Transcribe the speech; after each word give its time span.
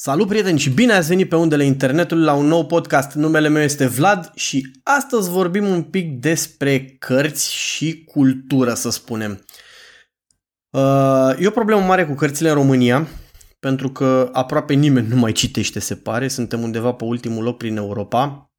Salut 0.00 0.28
prieteni 0.28 0.58
și 0.58 0.70
bine 0.70 0.92
ați 0.92 1.08
venit 1.08 1.28
pe 1.28 1.36
undele 1.36 1.64
internetului 1.64 2.24
la 2.24 2.32
un 2.32 2.46
nou 2.46 2.66
podcast. 2.66 3.12
Numele 3.12 3.48
meu 3.48 3.62
este 3.62 3.86
Vlad 3.86 4.32
și 4.34 4.70
astăzi 4.82 5.30
vorbim 5.30 5.66
un 5.68 5.82
pic 5.82 6.20
despre 6.20 6.96
cărți 6.98 7.54
și 7.54 8.04
cultură, 8.04 8.74
să 8.74 8.90
spunem. 8.90 9.44
Uh, 10.70 11.34
e 11.38 11.46
o 11.46 11.50
problemă 11.50 11.80
mare 11.80 12.06
cu 12.06 12.14
cărțile 12.14 12.48
în 12.48 12.54
România, 12.54 13.08
pentru 13.58 13.90
că 13.90 14.30
aproape 14.32 14.74
nimeni 14.74 15.08
nu 15.08 15.16
mai 15.16 15.32
citește, 15.32 15.78
se 15.78 15.94
pare. 15.94 16.28
Suntem 16.28 16.62
undeva 16.62 16.92
pe 16.92 17.04
ultimul 17.04 17.42
loc 17.42 17.56
prin 17.56 17.76
Europa. 17.76 18.50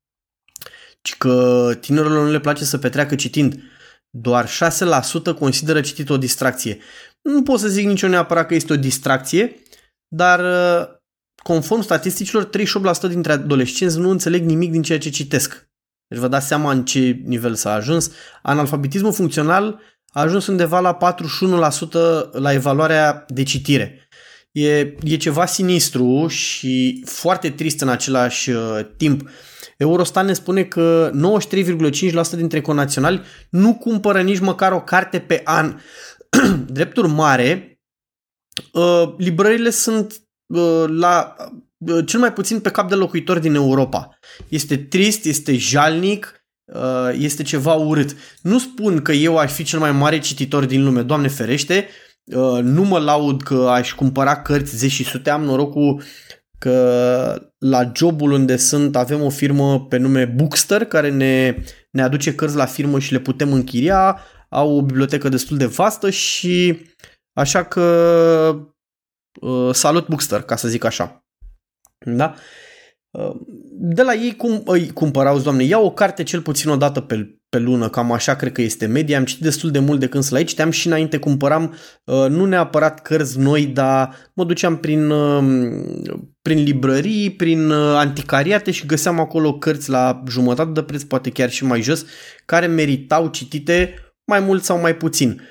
Și 1.01 1.17
că 1.17 1.71
tinerilor 1.79 2.25
nu 2.25 2.31
le 2.31 2.39
place 2.39 2.63
să 2.65 2.77
petreacă 2.77 3.15
citind. 3.15 3.59
Doar 4.09 4.49
6% 4.49 4.49
consideră 5.39 5.81
citit 5.81 6.09
o 6.09 6.17
distracție. 6.17 6.77
Nu 7.21 7.43
pot 7.43 7.59
să 7.59 7.67
zic 7.67 7.85
nicio 7.85 8.07
neapărat 8.07 8.47
că 8.47 8.53
este 8.53 8.73
o 8.73 8.77
distracție, 8.77 9.55
dar 10.07 10.39
uh, 10.39 10.97
conform 11.43 11.81
statisticilor, 11.81 12.49
38% 12.49 12.49
dintre 13.09 13.31
adolescenți 13.31 13.99
nu 13.99 14.09
înțeleg 14.09 14.43
nimic 14.43 14.71
din 14.71 14.81
ceea 14.81 14.99
ce 14.99 15.09
citesc. 15.09 15.67
Deci 16.07 16.19
vă 16.19 16.27
dați 16.27 16.47
seama 16.47 16.71
în 16.71 16.85
ce 16.85 17.21
nivel 17.25 17.55
s-a 17.55 17.73
ajuns. 17.73 18.11
Analfabetismul 18.41 19.13
funcțional 19.13 19.79
a 20.11 20.21
ajuns 20.21 20.47
undeva 20.47 20.79
la 20.79 20.97
41% 22.29 22.31
la 22.31 22.53
evaluarea 22.53 23.25
de 23.27 23.43
citire. 23.43 24.07
E, 24.51 24.79
e 25.03 25.17
ceva 25.17 25.45
sinistru 25.45 26.27
și 26.27 27.03
foarte 27.05 27.49
trist 27.49 27.81
în 27.81 27.89
același 27.89 28.49
uh, 28.49 28.79
timp. 28.97 29.29
Eurostat 29.77 30.25
ne 30.25 30.33
spune 30.33 30.63
că 30.63 31.11
93,5% 32.13 32.29
dintre 32.35 32.61
conaționali 32.61 33.21
nu 33.49 33.75
cumpără 33.75 34.21
nici 34.21 34.39
măcar 34.39 34.71
o 34.71 34.81
carte 34.81 35.19
pe 35.19 35.41
an. 35.43 35.79
Drepturi 36.67 37.07
mare, 37.07 37.79
uh, 38.73 39.13
librările 39.17 39.69
sunt 39.69 40.13
Uh, 40.13 40.28
la 40.87 41.35
uh, 41.77 42.05
cel 42.05 42.19
mai 42.19 42.33
puțin 42.33 42.59
pe 42.59 42.69
cap 42.69 42.89
de 42.89 42.95
locuitor 42.95 43.39
din 43.39 43.55
Europa. 43.55 44.19
Este 44.47 44.77
trist, 44.77 45.25
este 45.25 45.57
jalnic, 45.57 46.43
uh, 46.73 47.09
este 47.17 47.43
ceva 47.43 47.73
urât. 47.73 48.15
Nu 48.41 48.59
spun 48.59 49.01
că 49.01 49.11
eu 49.11 49.37
aș 49.37 49.51
fi 49.51 49.63
cel 49.63 49.79
mai 49.79 49.91
mare 49.91 50.19
cititor 50.19 50.65
din 50.65 50.83
lume, 50.83 51.01
Doamne 51.01 51.27
ferește, 51.27 51.87
nu 52.61 52.83
mă 52.83 52.99
laud 52.99 53.41
că 53.41 53.67
aș 53.69 53.93
cumpăra 53.93 54.41
cărți 54.41 54.77
zeci 54.77 54.91
și 54.91 55.03
sute, 55.03 55.29
am 55.29 55.43
norocul 55.43 56.01
că 56.57 57.51
la 57.57 57.91
jobul 57.95 58.31
unde 58.31 58.57
sunt 58.57 58.95
avem 58.95 59.21
o 59.21 59.29
firmă 59.29 59.85
pe 59.85 59.97
nume 59.97 60.25
Bookster 60.25 60.85
care 60.85 61.09
ne, 61.09 61.63
ne 61.91 62.01
aduce 62.01 62.35
cărți 62.35 62.55
la 62.55 62.65
firmă 62.65 62.99
și 62.99 63.11
le 63.11 63.19
putem 63.19 63.53
închiria, 63.53 64.19
au 64.49 64.77
o 64.77 64.81
bibliotecă 64.81 65.29
destul 65.29 65.57
de 65.57 65.65
vastă 65.65 66.09
și 66.09 66.79
așa 67.33 67.63
că 67.63 67.85
Uh, 69.39 69.69
salut 69.73 70.07
Bookster, 70.07 70.41
ca 70.41 70.55
să 70.55 70.67
zic 70.67 70.83
așa. 70.83 71.25
Da? 71.97 72.33
Uh, 73.11 73.35
de 73.71 74.01
la 74.01 74.13
ei 74.13 74.35
cum 74.35 74.61
îi 74.65 74.89
cumpărau, 74.89 75.39
doamne, 75.39 75.63
ia 75.63 75.79
o 75.79 75.91
carte 75.91 76.23
cel 76.23 76.41
puțin 76.41 76.69
o 76.69 76.75
dată 76.75 77.01
pe, 77.01 77.39
pe 77.49 77.59
lună, 77.59 77.89
cam 77.89 78.11
așa 78.11 78.35
cred 78.35 78.51
că 78.51 78.61
este 78.61 78.85
media, 78.85 79.17
am 79.17 79.25
citit 79.25 79.43
destul 79.43 79.71
de 79.71 79.79
mult 79.79 79.99
de 79.99 80.07
când 80.07 80.23
sunt 80.23 80.33
la 80.33 80.39
aici, 80.39 80.49
citeam 80.49 80.71
și 80.71 80.87
înainte 80.87 81.17
cumpăram 81.17 81.75
uh, 82.03 82.25
nu 82.29 82.45
neapărat 82.45 83.01
cărți 83.01 83.39
noi, 83.39 83.65
dar 83.65 84.15
mă 84.33 84.43
duceam 84.43 84.77
prin, 84.77 85.13
prin 86.41 86.63
librării, 86.63 87.31
prin 87.31 87.71
anticariate 87.71 88.71
și 88.71 88.85
găseam 88.85 89.19
acolo 89.19 89.57
cărți 89.57 89.89
la 89.89 90.23
jumătate 90.27 90.71
de 90.71 90.83
preț, 90.83 91.03
poate 91.03 91.29
chiar 91.29 91.49
și 91.49 91.65
mai 91.65 91.81
jos, 91.81 92.05
care 92.45 92.65
meritau 92.65 93.27
citite 93.27 93.93
mai 94.25 94.39
mult 94.39 94.63
sau 94.63 94.79
mai 94.79 94.95
puțin. 94.95 95.41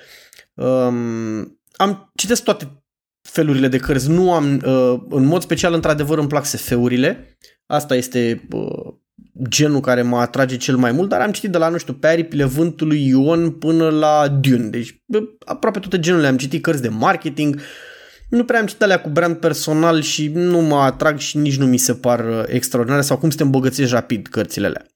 Um, 0.55 1.61
am 1.77 2.13
citesc 2.15 2.43
toate 2.43 2.83
felurile 3.31 3.69
de 3.69 3.77
cărți. 3.77 4.11
Nu 4.11 4.33
am, 4.33 4.63
uh, 4.67 5.01
în 5.09 5.25
mod 5.25 5.43
special, 5.43 5.75
într-adevăr, 5.75 6.19
îmi 6.19 6.29
plac 6.29 6.45
SF-urile. 6.45 7.39
Asta 7.67 7.95
este 7.95 8.49
uh, 8.51 8.95
genul 9.49 9.81
care 9.81 10.03
mă 10.03 10.19
atrage 10.19 10.57
cel 10.57 10.77
mai 10.77 10.93
mult, 10.93 11.09
dar 11.09 11.21
am 11.21 11.33
citit 11.33 11.51
de 11.51 11.59
la, 11.59 11.69
nu 11.69 11.79
știu, 11.79 11.93
pe 11.93 12.07
aripile 12.07 12.45
vântului 12.45 13.07
Ion 13.07 13.51
până 13.51 13.89
la 13.89 14.29
Dune. 14.41 14.69
Deci, 14.69 15.03
aproape 15.45 15.79
toate 15.79 16.01
genurile. 16.01 16.29
Am 16.29 16.37
citit 16.37 16.63
cărți 16.63 16.83
de 16.83 16.89
marketing, 16.89 17.61
nu 18.29 18.45
prea 18.45 18.61
am 18.61 18.67
citit 18.67 18.83
alea 18.83 19.01
cu 19.01 19.09
brand 19.09 19.37
personal 19.37 20.01
și 20.01 20.31
nu 20.35 20.61
mă 20.61 20.77
atrag 20.77 21.19
și 21.19 21.39
nici 21.39 21.59
nu 21.59 21.67
mi 21.67 21.79
se 21.79 21.95
par 21.95 22.29
uh, 22.29 22.43
extraordinare 22.47 23.03
sau 23.03 23.19
cum 23.19 23.31
să 23.31 23.37
te 23.37 23.43
îmbogățești 23.43 23.93
rapid 23.93 24.27
cărțile 24.27 24.67
alea 24.67 24.87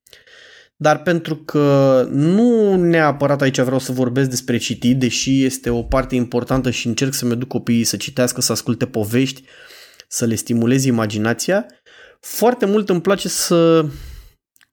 dar 0.82 1.02
pentru 1.02 1.36
că 1.36 2.06
nu 2.10 2.76
neapărat 2.76 3.42
aici 3.42 3.60
vreau 3.60 3.78
să 3.78 3.92
vorbesc 3.92 4.30
despre 4.30 4.56
citit, 4.56 4.98
deși 4.98 5.44
este 5.44 5.70
o 5.70 5.82
parte 5.82 6.14
importantă 6.14 6.70
și 6.70 6.86
încerc 6.86 7.14
să-mi 7.14 7.36
duc 7.36 7.48
copiii 7.48 7.84
să 7.84 7.96
citească, 7.96 8.40
să 8.40 8.52
asculte 8.52 8.86
povești, 8.86 9.42
să 10.08 10.24
le 10.24 10.34
stimulez 10.34 10.84
imaginația, 10.84 11.66
foarte 12.20 12.66
mult 12.66 12.88
îmi 12.88 13.00
place 13.00 13.28
să 13.28 13.86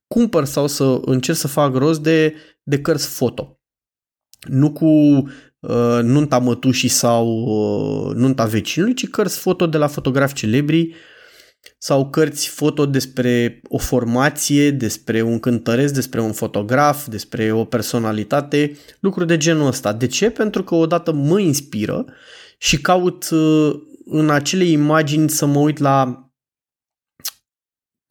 cumpăr 0.08 0.46
sau 0.46 0.68
să 0.68 1.00
încerc 1.02 1.38
să 1.38 1.48
fac 1.48 1.76
rost 1.76 2.02
de, 2.02 2.34
de 2.64 2.82
cărți 2.82 3.08
foto. 3.08 3.60
Nu 4.48 4.72
cu 4.72 4.86
uh, 4.86 6.00
nunta 6.02 6.38
mătușii 6.38 6.90
sau 6.90 7.28
uh, 7.28 8.16
nunta 8.16 8.46
vecinului, 8.46 8.94
ci 8.94 9.10
cărți 9.10 9.38
foto 9.38 9.68
de 9.68 9.78
la 9.78 9.88
fotografi 9.88 10.34
celebri 10.34 10.82
uh, 10.82 10.96
sau 11.78 12.10
cărți 12.10 12.48
foto 12.48 12.86
despre 12.86 13.62
o 13.68 13.78
formație, 13.78 14.72
despre 14.72 15.22
un 15.22 15.40
cântăresc, 15.40 15.94
despre 15.94 16.22
un 16.22 16.32
fotograf, 16.32 17.08
despre 17.08 17.52
o 17.52 17.66
personalitate, 17.66 18.78
lucruri 19.00 19.28
de 19.28 19.38
genul 19.38 19.68
ăsta. 19.68 19.94
De 19.94 20.08
ce? 20.08 20.30
Pentru 20.30 20.64
că 20.64 20.76
odată 20.76 21.12
mă 21.12 21.40
inspiră 21.40 22.06
și 22.58 22.82
caut 22.82 23.30
uh, 23.30 23.82
în 24.06 24.30
acele 24.30 24.64
imagini 24.64 25.30
să 25.30 25.46
mă 25.46 25.60
uit 25.60 25.78
la 25.78 26.24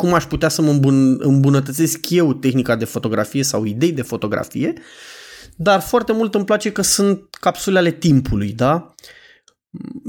cum 0.03 0.15
aș 0.15 0.25
putea 0.25 0.49
să 0.49 0.63
mă 0.63 0.71
îmbun- 0.71 1.19
îmbunătățesc 1.19 2.11
eu 2.11 2.35
tehnica 2.35 2.77
de 2.77 2.85
fotografie 2.85 3.43
sau 3.43 3.65
idei 3.65 3.93
de 3.93 4.03
fotografie, 4.03 4.73
dar 5.57 5.81
foarte 5.81 6.13
mult 6.13 6.35
îmi 6.35 6.45
place 6.45 6.73
că 6.73 6.83
sunt 6.83 7.35
capsule 7.41 7.79
ale 7.79 7.91
timpului, 7.91 8.53
da? 8.53 8.95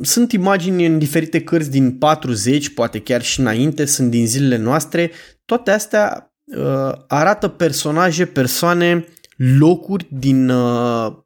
Sunt 0.02 0.32
imagini 0.32 0.86
în 0.86 1.00
diferite 1.00 1.44
cărți 1.44 1.72
din 1.72 1.98
40, 1.98 2.74
poate 2.74 3.02
chiar 3.02 3.22
și 3.22 3.40
înainte, 3.40 3.86
sunt 3.86 4.10
din 4.10 4.28
zilele 4.28 4.58
noastre. 4.58 5.12
Toate 5.46 5.72
astea 5.72 6.34
uh, 6.44 6.92
arată 7.08 7.48
personaje, 7.48 8.26
persoane, 8.26 9.08
locuri 9.36 10.08
din 10.10 10.50
uh, 10.50 11.18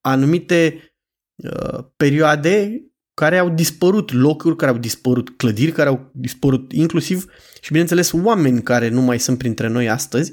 anumite 0.00 0.94
uh, 1.34 1.84
perioade 1.96 2.84
care 3.14 3.38
au 3.38 3.48
dispărut, 3.48 4.12
locuri 4.12 4.56
care 4.56 4.70
au 4.70 4.78
dispărut, 4.78 5.36
clădiri 5.36 5.72
care 5.72 5.88
au 5.88 6.10
dispărut, 6.12 6.72
inclusiv 6.72 7.24
și 7.60 7.68
bineînțeles 7.68 8.12
oameni 8.12 8.62
care 8.62 8.88
nu 8.88 9.00
mai 9.00 9.18
sunt 9.18 9.38
printre 9.38 9.68
noi 9.68 9.88
astăzi 9.88 10.32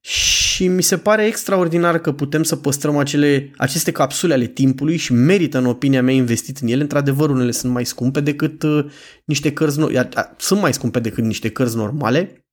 și 0.00 0.43
mi 0.62 0.82
se 0.82 0.98
pare 0.98 1.26
extraordinar 1.26 1.98
că 1.98 2.12
putem 2.12 2.42
să 2.42 2.56
păstrăm 2.56 2.96
acele, 2.96 3.50
aceste 3.56 3.92
capsule 3.92 4.34
ale 4.34 4.46
timpului 4.46 4.96
și 4.96 5.12
merită, 5.12 5.58
în 5.58 5.66
opinia 5.66 6.02
mea, 6.02 6.14
investit 6.14 6.58
în 6.58 6.68
ele. 6.68 6.82
Într-adevăr, 6.82 7.30
unele 7.30 7.50
sunt 7.50 7.72
mai 7.72 7.84
scumpe 7.84 8.20
decât 8.20 8.62
uh, 8.62 8.84
niște 9.24 9.52
cărți, 9.52 9.78
no- 9.80 10.36
sunt 10.36 10.60
mai 10.60 10.72
scumpe 10.72 11.00
decât 11.00 11.24
niște 11.24 11.50
cărți 11.50 11.76
normale, 11.76 12.46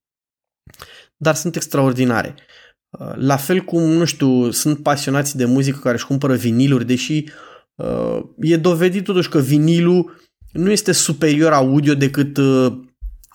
dar 1.16 1.34
sunt 1.34 1.56
extraordinare. 1.56 2.34
Uh, 2.98 3.12
la 3.14 3.36
fel 3.36 3.60
cum, 3.60 3.82
nu 3.82 4.04
știu, 4.04 4.50
sunt 4.50 4.82
pasionați 4.82 5.36
de 5.36 5.44
muzică 5.44 5.78
care 5.78 5.94
își 5.94 6.06
cumpără 6.06 6.34
viniluri, 6.34 6.86
deși 6.86 7.24
uh, 7.74 8.22
e 8.40 8.56
dovedit 8.56 9.04
totuși 9.04 9.28
că 9.28 9.38
vinilul 9.38 10.20
nu 10.52 10.70
este 10.70 10.92
superior 10.92 11.52
audio 11.52 11.94
decât 11.94 12.36
uh, 12.36 12.72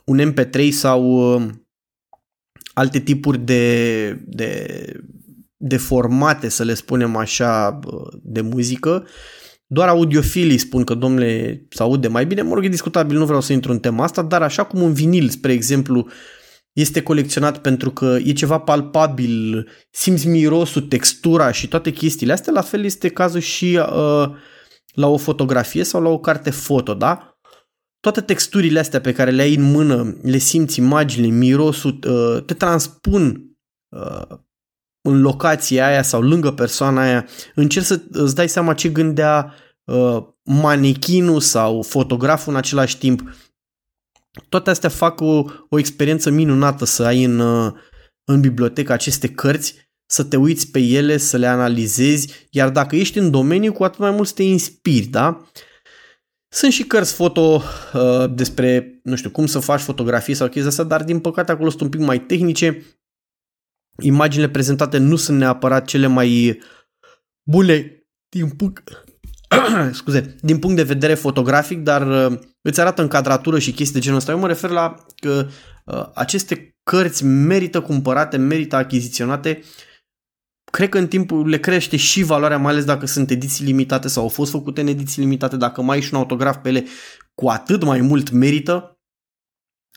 un 0.06 0.34
MP3 0.34 0.70
sau 0.70 1.34
uh, 1.36 1.50
alte 2.78 3.00
tipuri 3.00 3.38
de, 3.40 4.10
de, 4.26 4.66
de 5.58 5.78
formate, 5.78 6.50
să 6.50 6.64
le 6.64 6.74
spunem 6.74 7.16
așa, 7.16 7.80
de 8.24 8.42
muzică. 8.42 9.08
Doar 9.68 9.88
audiofilii 9.88 10.58
spun 10.58 10.84
că, 10.84 10.94
domnule, 10.94 11.66
se 11.70 11.82
aude 11.82 12.08
mai 12.08 12.26
bine. 12.26 12.42
Mă 12.42 12.54
rog, 12.54 12.66
e 12.66 12.68
discutabil, 12.68 13.18
nu 13.18 13.26
vreau 13.26 13.42
să 13.42 13.54
intru 13.54 13.72
în 13.72 13.80
tema 13.80 14.04
asta, 14.04 14.22
dar 14.22 14.42
așa 14.42 14.64
cum 14.64 14.82
un 14.82 14.94
vinil, 14.94 15.30
spre 15.30 15.52
exemplu, 15.52 16.08
este 16.74 17.02
colecționat 17.02 17.58
pentru 17.58 17.92
că 17.92 18.18
e 18.24 18.32
ceva 18.32 18.60
palpabil, 18.60 19.68
simți 19.92 20.28
mirosul, 20.28 20.82
textura 20.82 21.52
și 21.52 21.68
toate 21.68 21.92
chestiile 21.92 22.34
astea, 22.34 22.54
la 22.54 22.62
fel 22.62 22.84
este 22.84 23.10
cazul 23.10 23.40
și 23.40 23.80
uh, 23.80 24.30
la 24.94 25.08
o 25.08 25.18
fotografie 25.18 25.84
sau 25.84 26.02
la 26.02 26.10
o 26.10 26.20
carte 26.20 26.50
foto, 26.50 26.94
da? 26.94 27.37
Toate 28.00 28.22
texturile 28.22 28.80
astea 28.80 29.02
pe 29.02 29.14
care 29.14 29.32
le 29.32 29.42
ai 29.42 29.56
în 29.56 29.72
mână, 29.72 30.18
le 30.22 30.38
simți, 30.38 30.80
imaginile, 30.80 31.34
mirosul, 31.34 32.00
uh, 32.08 32.44
te 32.44 32.54
transpun 32.54 33.56
uh, 33.90 34.38
în 35.02 35.22
locația 35.22 35.88
aia 35.88 36.02
sau 36.02 36.22
lângă 36.22 36.52
persoana 36.52 37.02
aia, 37.02 37.28
încerci 37.56 37.86
să 37.86 38.02
îți 38.12 38.36
dai 38.36 38.50
seama 38.50 38.74
ce 38.74 38.90
gândea 38.90 39.54
uh, 39.84 40.24
manechinul 40.44 41.40
sau 41.40 41.82
fotograful 41.82 42.54
în 42.54 42.58
același 42.58 42.98
timp. 42.98 43.36
Toate 44.50 44.70
astea 44.70 44.90
fac 44.90 45.22
o, 45.22 45.44
o 45.70 45.80
experiență 45.80 46.30
minunată 46.30 46.86
să 46.86 47.04
ai 47.04 47.24
în, 47.24 47.40
în 48.24 48.40
bibliotecă 48.40 48.92
aceste 48.92 49.28
cărți, 49.28 49.76
să 50.06 50.24
te 50.24 50.38
uiți 50.38 50.72
pe 50.72 50.80
ele, 50.80 51.18
să 51.18 51.38
le 51.38 51.48
analizezi, 51.48 52.48
iar 52.50 52.70
dacă 52.70 52.96
ești 52.96 53.18
în 53.18 53.32
domeniu, 53.32 53.72
cu 53.72 53.84
atât 53.84 54.00
mai 54.00 54.12
mult 54.12 54.28
să 54.28 54.34
te 54.34 54.44
inspiri, 54.44 55.06
da? 55.06 55.48
Sunt 56.58 56.72
și 56.72 56.84
cărți 56.84 57.14
foto 57.14 57.64
uh, 57.94 58.30
despre, 58.30 59.00
nu 59.04 59.16
știu, 59.16 59.30
cum 59.30 59.46
să 59.46 59.60
faci 59.60 59.80
fotografii 59.80 60.34
sau 60.34 60.48
chestii 60.48 60.70
astea, 60.70 60.84
dar 60.84 61.04
din 61.04 61.20
păcate 61.20 61.52
acolo 61.52 61.70
sunt 61.70 61.82
un 61.82 61.90
pic 61.90 62.00
mai 62.00 62.20
tehnice. 62.20 62.86
Imaginile 64.04 64.50
prezentate 64.50 64.98
nu 64.98 65.16
sunt 65.16 65.38
neapărat 65.38 65.86
cele 65.86 66.08
mai 66.08 66.60
bune 67.50 68.08
din 68.30 68.50
punct, 68.50 69.06
scuze, 69.92 70.36
din 70.42 70.60
punct 70.60 70.76
de 70.76 70.84
vedere 70.84 71.14
fotografic, 71.14 71.80
dar 71.80 72.32
uh, 72.32 72.40
îți 72.62 72.80
arată 72.80 73.02
încadratură 73.02 73.60
și 73.60 73.72
chestii 73.72 73.96
de 73.96 74.02
genul 74.02 74.18
ăsta. 74.18 74.32
Eu 74.32 74.40
mă 74.40 74.48
refer 74.48 74.70
la 74.70 74.96
că 75.16 75.48
uh, 75.86 76.10
aceste 76.14 76.78
cărți 76.84 77.26
merită 77.26 77.82
cumpărate, 77.82 78.38
merită 78.38 78.76
achiziționate 78.76 79.62
cred 80.72 80.90
că 80.90 80.98
în 80.98 81.08
timpul 81.08 81.50
le 81.50 81.60
crește 81.60 81.98
și 81.98 82.24
valoarea, 82.24 82.58
mai 82.58 82.72
ales 82.72 82.86
dacă 82.86 83.06
sunt 83.06 83.30
ediții 83.30 83.66
limitate 83.66 84.08
sau 84.08 84.24
au 84.24 84.30
fost 84.30 84.52
făcute 84.52 84.82
în 84.82 84.88
ediții 84.88 85.22
limitate, 85.22 85.58
dacă 85.58 85.82
mai 85.82 85.96
ai 85.96 86.02
și 86.02 86.14
un 86.14 86.20
autograf 86.20 86.58
pe 86.58 86.70
ele, 86.70 86.86
cu 87.34 87.48
atât 87.48 87.84
mai 87.84 88.02
mult 88.02 88.30
merită. 88.30 89.00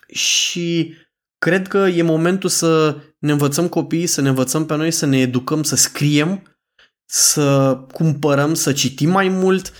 Și 0.09 0.95
cred 1.39 1.69
că 1.69 1.79
e 1.79 2.03
momentul 2.03 2.49
să 2.49 3.01
ne 3.19 3.33
învățăm 3.33 3.69
copiii, 3.69 4.07
să 4.07 4.21
ne 4.21 4.29
învățăm 4.29 4.67
pe 4.67 4.77
noi, 4.77 4.91
să 4.91 5.07
ne 5.07 5.19
educăm, 5.19 5.63
să 5.63 5.77
scriem, 5.77 6.59
să 7.05 7.77
cumpărăm, 7.93 8.55
să 8.55 8.73
citim 8.73 9.11
mai 9.11 9.29
mult, 9.29 9.73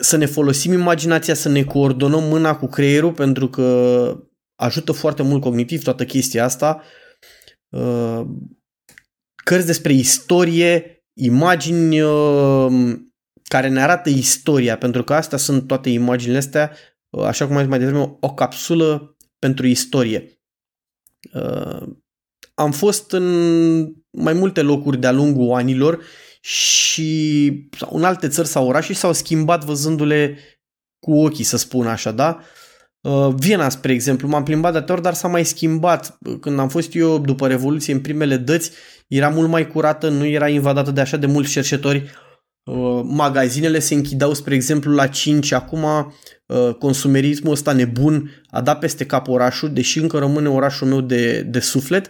să 0.00 0.16
ne 0.16 0.26
folosim 0.26 0.72
imaginația, 0.72 1.34
să 1.34 1.48
ne 1.48 1.64
coordonăm 1.64 2.22
mâna 2.22 2.56
cu 2.56 2.66
creierul, 2.66 3.12
pentru 3.12 3.48
că 3.48 4.16
ajută 4.54 4.92
foarte 4.92 5.22
mult 5.22 5.42
cognitiv 5.42 5.82
toată 5.82 6.04
chestia 6.04 6.44
asta. 6.44 6.82
Uh, 9.40 9.44
cărți 9.44 9.66
despre 9.66 9.92
istorie, 9.92 11.04
imagini 11.12 12.00
uh, 12.00 12.98
care 13.48 13.68
ne 13.68 13.82
arată 13.82 14.08
istoria, 14.08 14.76
pentru 14.78 15.04
că 15.04 15.14
astea 15.14 15.38
sunt 15.38 15.66
toate 15.66 15.90
imaginile 15.90 16.38
astea, 16.38 16.72
uh, 17.10 17.24
așa 17.24 17.46
cum 17.46 17.54
am 17.54 17.60
zis 17.60 17.70
mai 17.70 17.78
devreme, 17.78 18.16
o 18.20 18.34
capsulă 18.34 19.16
pentru 19.38 19.66
istorie. 19.66 20.40
Uh, 21.32 21.88
am 22.54 22.72
fost 22.72 23.12
în 23.12 23.24
mai 24.10 24.32
multe 24.32 24.62
locuri 24.62 25.00
de-a 25.00 25.12
lungul 25.12 25.54
anilor 25.54 26.02
și 26.40 27.68
sau 27.78 27.96
în 27.96 28.04
alte 28.04 28.28
țări 28.28 28.48
sau 28.48 28.66
orașe 28.66 28.92
s-au 28.92 29.12
schimbat 29.12 29.64
văzându-le 29.64 30.38
cu 30.98 31.12
ochii, 31.18 31.44
să 31.44 31.56
spun 31.56 31.86
așa, 31.86 32.10
da? 32.10 32.40
Viena, 33.34 33.68
spre 33.68 33.92
exemplu, 33.92 34.28
m-am 34.28 34.42
plimbat 34.42 34.72
de 34.72 34.76
atâtea 34.76 34.94
ori, 34.94 35.04
dar 35.04 35.14
s-a 35.14 35.28
mai 35.28 35.44
schimbat. 35.44 36.18
Când 36.40 36.58
am 36.58 36.68
fost 36.68 36.94
eu 36.94 37.18
după 37.18 37.46
Revoluție 37.46 37.92
în 37.92 38.00
primele 38.00 38.36
dăți, 38.36 38.72
era 39.10 39.28
mult 39.28 39.48
mai 39.48 39.66
curată, 39.66 40.08
nu 40.08 40.26
era 40.26 40.48
invadată 40.48 40.90
de 40.90 41.00
așa 41.00 41.16
de 41.16 41.26
mulți 41.26 41.50
cerșetori. 41.50 42.10
Uh, 42.64 43.00
magazinele 43.04 43.78
se 43.78 43.94
închidau, 43.94 44.34
spre 44.34 44.54
exemplu, 44.54 44.92
la 44.92 45.06
5. 45.06 45.52
Acum 45.52 45.82
uh, 45.82 46.74
consumerismul 46.78 47.52
ăsta 47.52 47.72
nebun 47.72 48.44
a 48.50 48.60
dat 48.60 48.78
peste 48.78 49.06
cap 49.06 49.28
orașul, 49.28 49.72
deși 49.72 49.98
încă 49.98 50.18
rămâne 50.18 50.48
orașul 50.48 50.86
meu 50.86 51.00
de, 51.00 51.42
de 51.42 51.60
suflet. 51.60 52.08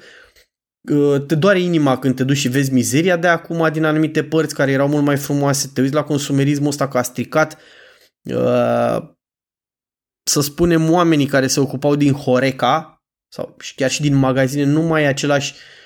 Uh, 0.90 1.24
te 1.26 1.34
doare 1.34 1.60
inima 1.60 1.98
când 1.98 2.16
te 2.16 2.24
duci 2.24 2.36
și 2.36 2.48
vezi 2.48 2.72
mizeria 2.72 3.16
de 3.16 3.26
acum 3.26 3.68
din 3.72 3.84
anumite 3.84 4.24
părți 4.24 4.54
care 4.54 4.70
erau 4.70 4.88
mult 4.88 5.04
mai 5.04 5.16
frumoase. 5.16 5.70
Te 5.74 5.80
uiți 5.80 5.94
la 5.94 6.02
consumerismul 6.02 6.68
ăsta 6.68 6.88
că 6.88 6.98
a 6.98 7.02
stricat 7.02 7.58
să 10.22 10.40
spunem 10.40 10.90
oamenii 10.90 11.26
care 11.26 11.46
se 11.46 11.60
ocupau 11.60 11.96
din 11.96 12.12
Horeca 12.12 13.02
sau 13.32 13.56
chiar 13.76 13.90
și 13.90 14.00
din 14.00 14.14
magazine 14.14 14.64
nu 14.64 14.82
mai 14.82 15.02
e 15.02 15.06
același 15.06 15.52
uh, 15.52 15.58
Uh, 15.58 15.79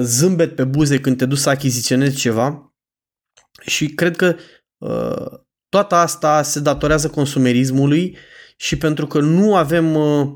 zâmbet 0.00 0.54
pe 0.54 0.64
buze 0.64 1.00
când 1.00 1.16
te 1.16 1.26
duci 1.26 1.38
să 1.38 1.48
achiziționezi 1.48 2.16
ceva 2.16 2.74
și 3.60 3.88
cred 3.88 4.16
că 4.16 4.36
uh, 4.78 5.40
toată 5.68 5.94
asta 5.94 6.42
se 6.42 6.60
datorează 6.60 7.10
consumerismului 7.10 8.16
și 8.56 8.78
pentru 8.78 9.06
că 9.06 9.20
nu 9.20 9.56
avem 9.56 9.94
uh, 9.94 10.28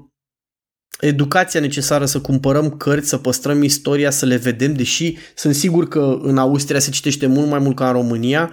educația 1.01 1.61
necesară 1.61 2.05
să 2.05 2.21
cumpărăm 2.21 2.77
cărți, 2.77 3.09
să 3.09 3.19
păstrăm 3.19 3.63
istoria, 3.63 4.11
să 4.11 4.27
le 4.27 4.37
vedem, 4.37 4.75
deși 4.75 5.17
sunt 5.35 5.55
sigur 5.55 5.89
că 5.89 6.19
în 6.23 6.39
Austria 6.39 6.79
se 6.79 6.91
citește 6.91 7.27
mult 7.27 7.49
mai 7.49 7.59
mult 7.59 7.77
ca 7.77 7.87
în 7.87 7.93
România. 7.93 8.53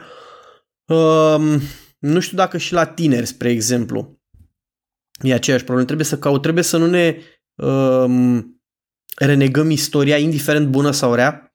Um, 0.85 1.61
nu 1.99 2.19
știu 2.19 2.37
dacă 2.37 2.57
și 2.57 2.73
la 2.73 2.85
tineri, 2.85 3.25
spre 3.25 3.49
exemplu, 3.49 4.19
e 5.21 5.33
aceeași 5.33 5.63
problemă. 5.63 5.87
Trebuie 5.87 6.07
să 6.07 6.19
caut, 6.19 6.41
trebuie 6.41 6.63
să 6.63 6.77
nu 6.77 6.87
ne 6.87 7.17
um, 7.55 8.58
renegăm 9.15 9.69
istoria, 9.69 10.17
indiferent 10.17 10.67
bună 10.67 10.91
sau 10.91 11.13
rea, 11.13 11.53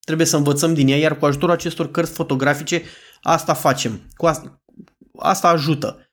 trebuie 0.00 0.26
să 0.26 0.36
învățăm 0.36 0.74
din 0.74 0.88
ea, 0.88 0.96
iar 0.96 1.18
cu 1.18 1.24
ajutorul 1.24 1.54
acestor 1.54 1.90
cărți 1.90 2.12
fotografice 2.12 2.82
asta 3.22 3.54
facem. 3.54 4.00
Cu 4.16 4.26
asta, 4.26 4.62
asta 5.18 5.48
ajută. 5.48 6.08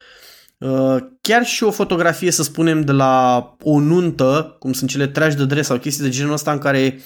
Uh, 0.57 0.97
chiar 1.21 1.45
și 1.45 1.63
o 1.63 1.71
fotografie, 1.71 2.31
să 2.31 2.43
spunem, 2.43 2.81
de 2.81 2.91
la 2.91 3.55
o 3.63 3.79
nuntă, 3.79 4.55
cum 4.59 4.73
sunt 4.73 4.89
cele 4.89 5.07
trași 5.07 5.35
de 5.35 5.45
dres 5.45 5.65
sau 5.65 5.77
chestii 5.77 6.03
de 6.03 6.09
genul 6.09 6.33
ăsta 6.33 6.51
în 6.51 6.57
care 6.57 6.99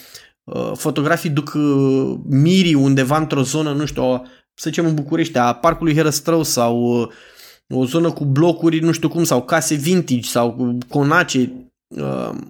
uh, 0.44 0.72
fotografii 0.76 1.30
duc 1.30 1.54
uh, 1.56 2.18
mirii 2.30 2.74
undeva 2.74 3.18
într-o 3.18 3.42
zonă, 3.42 3.74
nu 3.74 3.86
știu, 3.86 4.22
să 4.54 4.70
zicem 4.70 4.86
în 4.86 4.94
București, 4.94 5.38
a 5.38 5.54
parcului 5.54 5.96
Herăstrău 5.96 6.44
sau 6.44 6.84
o 7.70 7.86
zonă 7.86 8.12
cu 8.12 8.26
blocuri, 8.26 8.80
nu 8.80 8.92
știu 8.92 9.10
cum, 9.10 9.24
sau 9.24 9.44
case 9.44 9.76
vintage 9.76 10.22
sau 10.22 10.78
conace, 10.90 11.70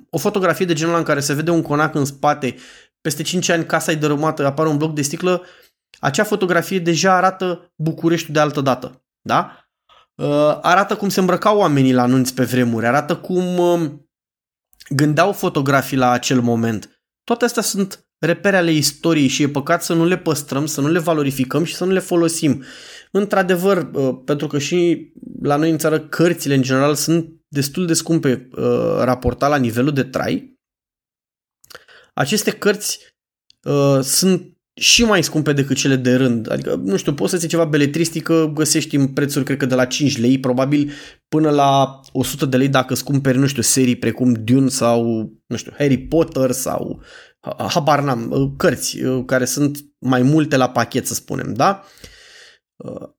o 0.09 0.17
fotografie 0.17 0.65
de 0.65 0.73
genul 0.73 0.97
în 0.97 1.03
care 1.03 1.19
se 1.19 1.33
vede 1.33 1.51
un 1.51 1.61
conac 1.61 1.95
în 1.95 2.05
spate, 2.05 2.55
peste 3.01 3.23
5 3.23 3.49
ani 3.49 3.65
casa 3.65 3.91
e 3.91 3.95
dărâmată, 3.95 4.45
apare 4.45 4.69
un 4.69 4.77
bloc 4.77 4.93
de 4.93 5.01
sticlă, 5.01 5.45
acea 5.99 6.23
fotografie 6.23 6.79
deja 6.79 7.15
arată 7.15 7.73
Bucureștiul 7.75 8.33
de 8.33 8.39
altă 8.39 8.61
dată. 8.61 9.05
Da? 9.21 9.65
Uh, 10.15 10.57
arată 10.61 10.95
cum 10.95 11.09
se 11.09 11.19
îmbrăcau 11.19 11.57
oamenii 11.57 11.93
la 11.93 12.01
anunți 12.01 12.33
pe 12.33 12.43
vremuri, 12.43 12.85
arată 12.85 13.15
cum 13.15 13.57
um, 13.57 14.09
gândeau 14.89 15.31
fotografii 15.31 15.97
la 15.97 16.09
acel 16.09 16.41
moment. 16.41 17.01
Toate 17.23 17.45
astea 17.45 17.61
sunt 17.61 18.07
repere 18.19 18.57
ale 18.57 18.71
istoriei 18.71 19.27
și 19.27 19.43
e 19.43 19.49
păcat 19.49 19.83
să 19.83 19.93
nu 19.93 20.05
le 20.05 20.17
păstrăm, 20.17 20.65
să 20.65 20.81
nu 20.81 20.87
le 20.87 20.99
valorificăm 20.99 21.63
și 21.63 21.75
să 21.75 21.85
nu 21.85 21.91
le 21.91 21.99
folosim. 21.99 22.63
Într-adevăr, 23.11 23.89
uh, 23.93 24.17
pentru 24.25 24.47
că 24.47 24.59
și 24.59 25.11
la 25.41 25.55
noi 25.55 25.69
în 25.69 25.77
țară 25.77 25.99
cărțile 25.99 26.55
în 26.55 26.61
general 26.61 26.95
sunt 26.95 27.29
destul 27.55 27.85
de 27.85 27.93
scumpe 27.93 28.47
uh, 28.51 28.97
raportat 28.97 29.49
la 29.49 29.57
nivelul 29.57 29.93
de 29.93 30.03
trai, 30.03 30.59
aceste 32.13 32.51
cărți 32.51 32.99
uh, 33.63 33.99
sunt 34.01 34.49
și 34.73 35.03
mai 35.03 35.23
scumpe 35.23 35.53
decât 35.53 35.75
cele 35.75 35.95
de 35.95 36.15
rând. 36.15 36.51
Adică, 36.51 36.75
nu 36.75 36.97
știu, 36.97 37.13
poți 37.13 37.31
să 37.31 37.37
ții 37.37 37.47
ceva 37.47 37.65
beletristică, 37.65 38.51
găsești 38.53 38.95
în 38.95 39.07
prețuri, 39.07 39.45
cred 39.45 39.57
că 39.57 39.65
de 39.65 39.75
la 39.75 39.85
5 39.85 40.17
lei, 40.17 40.39
probabil 40.39 40.91
până 41.27 41.49
la 41.49 41.99
100 42.11 42.45
de 42.45 42.57
lei 42.57 42.67
dacă 42.67 42.93
îți 42.93 43.03
cumperi, 43.03 43.37
nu 43.37 43.47
știu, 43.47 43.61
serii 43.61 43.95
precum 43.95 44.33
Dune 44.33 44.67
sau, 44.67 45.03
nu 45.45 45.55
știu, 45.55 45.71
Harry 45.77 45.97
Potter 45.97 46.51
sau 46.51 47.01
habar 47.57 48.01
n-am, 48.01 48.31
uh, 48.31 48.51
cărți 48.57 49.01
uh, 49.01 49.23
care 49.25 49.45
sunt 49.45 49.77
mai 49.99 50.21
multe 50.21 50.57
la 50.57 50.69
pachet, 50.69 51.07
să 51.07 51.13
spunem, 51.13 51.53
da? 51.53 51.83
Uh, 51.83 52.13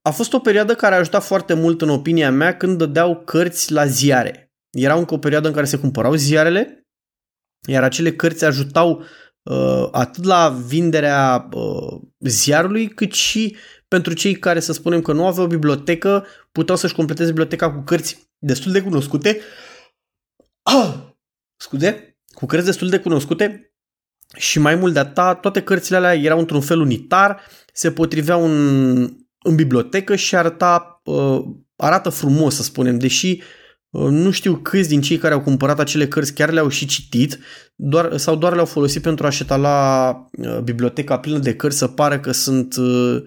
a 0.01 0.11
fost 0.11 0.33
o 0.33 0.39
perioadă 0.39 0.75
care 0.75 0.95
a 0.95 0.97
ajutat 0.97 1.23
foarte 1.23 1.53
mult 1.53 1.81
în 1.81 1.89
opinia 1.89 2.31
mea 2.31 2.57
când 2.57 2.77
dădeau 2.77 3.21
cărți 3.25 3.71
la 3.71 3.85
ziare. 3.85 4.51
Era 4.69 4.95
încă 4.95 5.13
o 5.13 5.17
perioadă 5.17 5.47
în 5.47 5.53
care 5.53 5.65
se 5.65 5.79
cumpărau 5.79 6.13
ziarele, 6.13 6.87
iar 7.67 7.83
acele 7.83 8.15
cărți 8.15 8.45
ajutau 8.45 9.03
uh, 9.43 9.87
atât 9.91 10.23
la 10.23 10.49
vinderea 10.49 11.49
uh, 11.53 12.01
ziarului, 12.19 12.87
cât 12.87 13.13
și 13.13 13.55
pentru 13.87 14.13
cei 14.13 14.35
care, 14.35 14.59
să 14.59 14.73
spunem 14.73 15.01
că 15.01 15.13
nu 15.13 15.27
aveau 15.27 15.45
o 15.45 15.49
bibliotecă, 15.49 16.25
puteau 16.51 16.77
să-și 16.77 16.95
completeze 16.95 17.29
biblioteca 17.29 17.73
cu 17.73 17.81
cărți 17.81 18.29
destul 18.37 18.71
de 18.71 18.81
cunoscute. 18.81 19.39
Ah! 20.61 20.93
Scuze? 21.63 22.17
Cu 22.33 22.45
cărți 22.45 22.65
destul 22.65 22.89
de 22.89 22.99
cunoscute 22.99 23.71
și 24.35 24.59
mai 24.59 24.75
mult 24.75 24.93
de 24.93 24.99
atât, 24.99 25.41
toate 25.41 25.61
cărțile 25.61 25.97
alea 25.97 26.15
erau 26.15 26.39
într-un 26.39 26.61
fel 26.61 26.79
unitar, 26.79 27.41
se 27.73 27.91
potriveau 27.91 28.45
în 28.45 29.26
în 29.47 29.55
bibliotecă 29.55 30.15
și 30.15 30.35
arăta, 30.35 31.01
uh, 31.03 31.39
arată 31.75 32.09
frumos, 32.09 32.55
să 32.55 32.63
spunem, 32.63 32.99
deși 32.99 33.41
uh, 33.89 34.09
nu 34.09 34.31
știu 34.31 34.55
câți 34.55 34.89
din 34.89 35.01
cei 35.01 35.17
care 35.17 35.33
au 35.33 35.41
cumpărat 35.41 35.79
acele 35.79 36.07
cărți 36.07 36.33
chiar 36.33 36.51
le-au 36.51 36.67
și 36.67 36.85
citit 36.85 37.39
doar, 37.75 38.17
sau 38.17 38.35
doar 38.35 38.53
le-au 38.53 38.65
folosit 38.65 39.01
pentru 39.01 39.25
a 39.25 39.29
șeta 39.29 39.55
la 39.55 40.09
uh, 40.31 40.59
biblioteca 40.59 41.19
plină 41.19 41.37
de 41.37 41.55
cărți 41.55 41.77
să 41.77 41.87
pară 41.87 42.19
că 42.19 42.31
sunt 42.31 42.75
uh, 42.75 43.23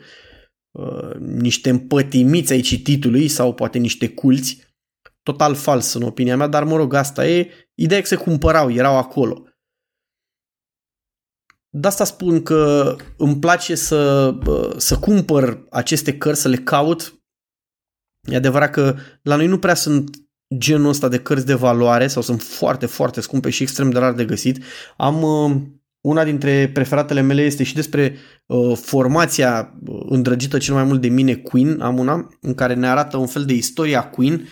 uh, 0.70 1.14
niște 1.18 1.70
împătimiți 1.70 2.52
ai 2.52 2.60
cititului 2.60 3.28
sau 3.28 3.54
poate 3.54 3.78
niște 3.78 4.08
culți. 4.08 4.68
Total 5.22 5.54
fals 5.54 5.94
în 5.94 6.02
opinia 6.02 6.36
mea, 6.36 6.46
dar 6.46 6.64
mă 6.64 6.76
rog, 6.76 6.94
asta 6.94 7.26
e. 7.26 7.50
Ideea 7.74 7.98
e 7.98 8.02
că 8.02 8.08
se 8.08 8.16
cumpărau, 8.16 8.72
erau 8.72 8.96
acolo. 8.96 9.44
De 11.70 11.86
asta 11.86 12.04
spun 12.04 12.42
că 12.42 12.96
îmi 13.16 13.38
place 13.38 13.74
să, 13.74 14.34
să 14.76 14.98
cumpăr 14.98 15.66
aceste 15.70 16.18
cărți, 16.18 16.40
să 16.40 16.48
le 16.48 16.56
caut. 16.56 17.22
E 18.30 18.36
adevărat 18.36 18.70
că 18.70 18.96
la 19.22 19.36
noi 19.36 19.46
nu 19.46 19.58
prea 19.58 19.74
sunt 19.74 20.16
genul 20.58 20.88
ăsta 20.88 21.08
de 21.08 21.18
cărți 21.18 21.46
de 21.46 21.54
valoare 21.54 22.06
sau 22.06 22.22
sunt 22.22 22.42
foarte, 22.42 22.86
foarte 22.86 23.20
scumpe 23.20 23.50
și 23.50 23.62
extrem 23.62 23.90
de 23.90 23.98
rar 23.98 24.12
de 24.12 24.24
găsit. 24.24 24.64
Am 24.96 25.22
una 26.00 26.24
dintre 26.24 26.70
preferatele 26.72 27.20
mele 27.20 27.42
este 27.42 27.62
și 27.62 27.74
despre 27.74 28.16
uh, 28.46 28.76
formația 28.76 29.74
uh, 29.86 30.02
îndrăgită 30.08 30.58
cel 30.58 30.74
mai 30.74 30.84
mult 30.84 31.00
de 31.00 31.08
mine 31.08 31.34
Queen, 31.34 31.80
am 31.80 31.98
una, 31.98 32.28
în 32.40 32.54
care 32.54 32.74
ne 32.74 32.88
arată 32.88 33.16
un 33.16 33.26
fel 33.26 33.44
de 33.44 33.52
istoria 33.52 34.02
Queen 34.02 34.48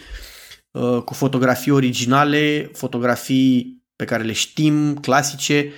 uh, 0.71 1.03
cu 1.03 1.15
fotografii 1.15 1.73
originale, 1.73 2.71
fotografii 2.73 3.83
pe 3.97 4.05
care 4.05 4.23
le 4.23 4.33
știm, 4.33 4.95
clasice 4.95 5.73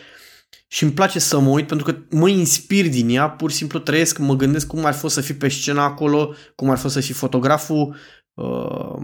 și 0.68 0.82
îmi 0.82 0.92
place 0.92 1.18
să 1.18 1.38
mă 1.38 1.48
uit 1.48 1.66
pentru 1.66 1.92
că 1.92 2.16
mă 2.16 2.28
inspir 2.28 2.88
din 2.88 3.08
ea, 3.08 3.30
pur 3.30 3.50
și 3.50 3.56
simplu 3.56 3.78
trăiesc, 3.78 4.18
mă 4.18 4.36
gândesc 4.36 4.66
cum 4.66 4.84
ar 4.84 4.94
fi 4.94 5.08
să 5.08 5.20
fi 5.20 5.34
pe 5.34 5.48
scenă 5.48 5.80
acolo, 5.80 6.34
cum 6.54 6.70
ar 6.70 6.78
fi 6.78 6.88
să 6.88 7.00
fi 7.00 7.12
fotograful 7.12 7.96
uh, 8.34 8.96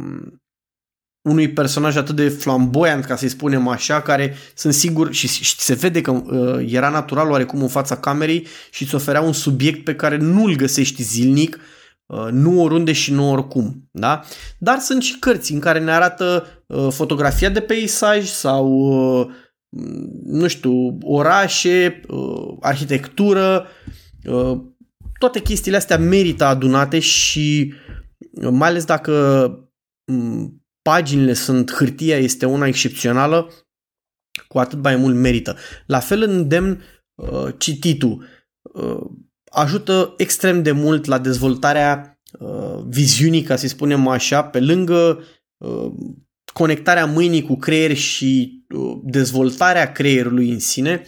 unui 1.29 1.53
personaj 1.53 1.97
atât 1.97 2.17
de 2.17 2.29
flamboyant, 2.29 3.05
ca 3.05 3.17
să-i 3.17 3.29
spunem 3.29 3.69
așa, 3.69 4.03
care 4.03 4.35
sunt 4.55 4.75
sigur 4.75 5.13
și, 5.13 5.27
și 5.29 5.55
se 5.59 5.75
vede 5.75 6.01
că 6.01 6.11
uh, 6.11 6.65
era 6.67 6.89
natural 6.89 7.31
oarecum 7.31 7.63
în 7.63 7.69
fața 7.69 7.97
camerei 7.97 8.47
și 8.71 8.83
îți 8.83 8.95
oferea 8.95 9.21
un 9.21 9.33
subiect 9.33 9.85
pe 9.85 9.95
care 9.95 10.17
nu-l 10.17 10.57
găsești 10.57 11.03
zilnic, 11.03 11.59
uh, 12.07 12.27
nu 12.31 12.63
oriunde 12.63 12.93
și 12.93 13.13
nu 13.13 13.31
oricum. 13.31 13.89
Da? 13.91 14.25
Dar 14.59 14.79
sunt 14.79 15.03
și 15.03 15.19
cărți 15.19 15.53
în 15.53 15.59
care 15.59 15.79
ne 15.79 15.93
arată 15.93 16.47
uh, 16.67 16.87
fotografia 16.91 17.49
de 17.49 17.61
peisaj 17.61 18.27
sau 18.27 18.69
uh, 18.69 19.27
nu 20.23 20.47
știu, 20.47 20.99
orașe, 21.03 22.01
uh, 22.09 22.57
arhitectură, 22.61 23.67
uh, 24.25 24.61
toate 25.19 25.41
chestiile 25.41 25.77
astea 25.77 25.99
merită 25.99 26.45
adunate 26.45 26.99
și 26.99 27.75
uh, 28.31 28.49
mai 28.51 28.69
ales 28.69 28.85
dacă 28.85 29.49
um, 30.13 30.65
paginile 30.83 31.33
sunt, 31.33 31.73
hârtia 31.73 32.17
este 32.17 32.47
una 32.47 32.67
excepțională, 32.67 33.51
cu 34.49 34.59
atât 34.59 34.83
mai 34.83 34.97
mult 34.97 35.15
merită. 35.15 35.57
La 35.87 35.99
fel 35.99 36.23
îndemn 36.23 36.83
uh, 37.15 37.55
cititul. 37.59 38.25
Uh, 38.63 39.05
ajută 39.51 40.15
extrem 40.17 40.63
de 40.63 40.73
mult 40.73 41.05
la 41.05 41.19
dezvoltarea 41.19 42.21
uh, 42.39 42.85
viziunii, 42.87 43.43
ca 43.43 43.57
să 43.57 43.67
spunem 43.67 44.09
așa, 44.09 44.45
pe 44.45 44.61
lângă 44.61 45.23
uh, 45.57 45.93
conectarea 46.53 47.07
mâinii 47.07 47.43
cu 47.43 47.57
creier 47.57 47.95
și 47.95 48.51
uh, 48.53 48.56
dezvoltarea 49.03 49.93
creierului 49.93 50.51
în 50.51 50.59
sine, 50.59 51.03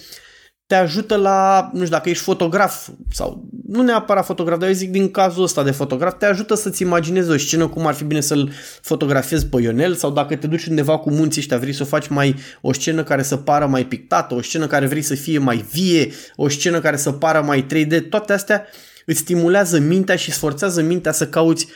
te 0.68 0.74
ajută 0.74 1.16
la, 1.16 1.70
nu 1.72 1.78
știu, 1.78 1.90
dacă 1.90 2.08
ești 2.08 2.22
fotograf 2.22 2.88
sau 3.10 3.48
nu 3.66 3.82
neapărat 3.82 4.24
fotograf, 4.24 4.58
dar 4.58 4.68
eu 4.68 4.74
zic 4.74 4.90
din 4.90 5.10
cazul 5.10 5.42
ăsta 5.42 5.62
de 5.62 5.70
fotograf, 5.70 6.18
te 6.18 6.26
ajută 6.26 6.54
să-ți 6.54 6.82
imaginezi 6.82 7.30
o 7.30 7.36
scenă 7.36 7.68
cum 7.68 7.86
ar 7.86 7.94
fi 7.94 8.04
bine 8.04 8.20
să-l 8.20 8.52
fotografiezi 8.82 9.46
pe 9.46 9.60
Ionel 9.60 9.94
sau 9.94 10.10
dacă 10.10 10.36
te 10.36 10.46
duci 10.46 10.66
undeva 10.66 10.98
cu 10.98 11.10
munții 11.10 11.40
ăștia, 11.40 11.58
vrei 11.58 11.72
să 11.72 11.84
faci 11.84 12.08
mai 12.08 12.34
o 12.60 12.72
scenă 12.72 13.02
care 13.02 13.22
să 13.22 13.36
pară 13.36 13.66
mai 13.66 13.86
pictată, 13.86 14.34
o 14.34 14.42
scenă 14.42 14.66
care 14.66 14.86
vrei 14.86 15.02
să 15.02 15.14
fie 15.14 15.38
mai 15.38 15.56
vie, 15.56 16.12
o 16.36 16.48
scenă 16.48 16.80
care 16.80 16.96
să 16.96 17.12
pară 17.12 17.40
mai 17.40 17.66
3D, 17.74 18.08
toate 18.08 18.32
astea 18.32 18.66
îți 19.06 19.18
stimulează 19.18 19.78
mintea 19.78 20.16
și 20.16 20.32
sforțează 20.32 20.82
mintea 20.82 21.12
să 21.12 21.28
cauți 21.28 21.66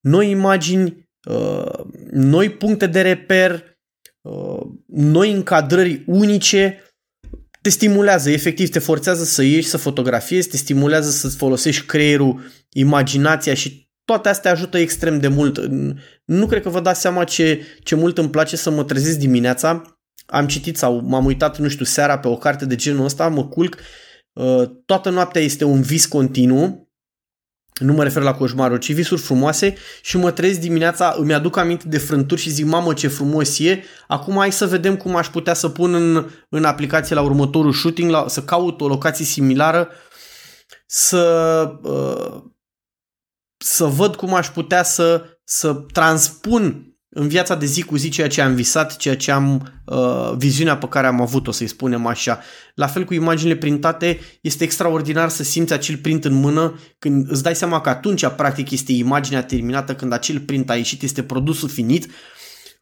noi 0.00 0.30
imagini, 0.30 1.08
uh, 1.30 1.84
noi 2.10 2.50
puncte 2.50 2.86
de 2.86 3.00
reper, 3.00 3.50
uh, 3.52 3.71
noi 4.86 5.32
încadrări 5.32 6.02
unice, 6.06 6.82
te 7.60 7.70
stimulează, 7.70 8.30
efectiv 8.30 8.68
te 8.68 8.78
forțează 8.78 9.24
să 9.24 9.42
ieși, 9.42 9.68
să 9.68 9.76
fotografiezi, 9.76 10.48
te 10.48 10.56
stimulează 10.56 11.10
să-ți 11.10 11.36
folosești 11.36 11.86
creierul, 11.86 12.40
imaginația 12.72 13.54
și 13.54 13.90
toate 14.04 14.28
astea 14.28 14.50
ajută 14.50 14.78
extrem 14.78 15.20
de 15.20 15.28
mult. 15.28 15.58
Nu 16.24 16.46
cred 16.46 16.62
că 16.62 16.68
vă 16.68 16.80
dați 16.80 17.00
seama 17.00 17.24
ce, 17.24 17.62
ce 17.82 17.94
mult 17.94 18.18
îmi 18.18 18.30
place 18.30 18.56
să 18.56 18.70
mă 18.70 18.84
trezesc 18.84 19.18
dimineața. 19.18 19.98
Am 20.26 20.46
citit 20.46 20.76
sau 20.76 21.00
m-am 21.00 21.24
uitat, 21.24 21.58
nu 21.58 21.68
știu, 21.68 21.84
seara 21.84 22.18
pe 22.18 22.28
o 22.28 22.36
carte 22.36 22.66
de 22.66 22.74
genul 22.74 23.04
ăsta, 23.04 23.28
mă 23.28 23.46
culc, 23.46 23.76
uh, 24.32 24.70
toată 24.84 25.10
noaptea 25.10 25.42
este 25.42 25.64
un 25.64 25.82
vis 25.82 26.06
continuu 26.06 26.81
nu 27.80 27.92
mă 27.92 28.02
refer 28.02 28.22
la 28.22 28.34
coșmaruri, 28.34 28.80
ci 28.80 28.92
visuri 28.92 29.20
frumoase 29.20 29.74
și 30.02 30.16
mă 30.16 30.30
trezesc 30.30 30.60
dimineața, 30.60 31.14
îmi 31.18 31.34
aduc 31.34 31.56
aminte 31.56 31.88
de 31.88 31.98
frânturi 31.98 32.40
și 32.40 32.50
zic, 32.50 32.66
mamă 32.66 32.94
ce 32.94 33.08
frumos 33.08 33.58
e, 33.58 33.84
acum 34.06 34.36
hai 34.36 34.52
să 34.52 34.66
vedem 34.66 34.96
cum 34.96 35.16
aș 35.16 35.28
putea 35.28 35.54
să 35.54 35.68
pun 35.68 35.94
în, 35.94 36.30
în 36.48 36.64
aplicație 36.64 37.14
la 37.14 37.22
următorul 37.22 37.72
shooting, 37.72 38.10
la, 38.10 38.28
să 38.28 38.42
caut 38.42 38.80
o 38.80 38.88
locație 38.88 39.24
similară, 39.24 39.88
să, 40.86 41.64
uh, 41.82 42.42
să 43.56 43.84
văd 43.84 44.16
cum 44.16 44.34
aș 44.34 44.48
putea 44.48 44.82
să, 44.82 45.24
să 45.44 45.72
transpun 45.72 46.91
în 47.14 47.28
viața 47.28 47.54
de 47.54 47.66
zi 47.66 47.82
cu 47.82 47.96
zi 47.96 48.08
ceea 48.08 48.28
ce 48.28 48.40
am 48.40 48.54
visat, 48.54 48.96
ceea 48.96 49.16
ce 49.16 49.30
am, 49.30 49.72
uh, 49.86 50.32
viziunea 50.36 50.76
pe 50.76 50.88
care 50.88 51.06
am 51.06 51.20
avut-o, 51.20 51.50
să-i 51.50 51.66
spunem 51.66 52.06
așa. 52.06 52.40
La 52.74 52.86
fel 52.86 53.04
cu 53.04 53.14
imaginile 53.14 53.56
printate, 53.56 54.20
este 54.40 54.64
extraordinar 54.64 55.28
să 55.28 55.42
simți 55.42 55.72
acel 55.72 55.96
print 55.96 56.24
în 56.24 56.32
mână 56.32 56.78
când 56.98 57.30
îți 57.30 57.42
dai 57.42 57.56
seama 57.56 57.80
că 57.80 57.88
atunci, 57.88 58.26
practic, 58.26 58.70
este 58.70 58.92
imaginea 58.92 59.42
terminată, 59.42 59.94
când 59.94 60.12
acel 60.12 60.40
print 60.40 60.70
a 60.70 60.76
ieșit, 60.76 61.02
este 61.02 61.22
produsul 61.22 61.68
finit. 61.68 62.06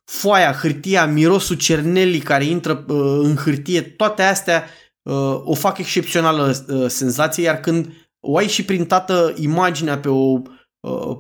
Foaia, 0.05 0.53
hârtia, 0.53 1.07
mirosul 1.07 1.57
cernelii 1.57 2.21
care 2.21 2.45
intră 2.45 2.85
uh, 2.89 3.21
în 3.23 3.37
hârtie, 3.37 3.81
toate 3.81 4.23
astea 4.23 4.65
uh, 5.03 5.41
o 5.45 5.55
fac 5.55 5.79
excepțională 5.79 6.65
uh, 6.69 6.87
senzație, 6.89 7.43
iar 7.43 7.61
când 7.61 7.93
o 8.21 8.37
ai 8.37 8.49
și 8.49 8.65
printată 8.65 9.35
imaginea 9.37 9.99
pe 9.99 10.09
o 10.09 10.43
uh, 10.81 11.17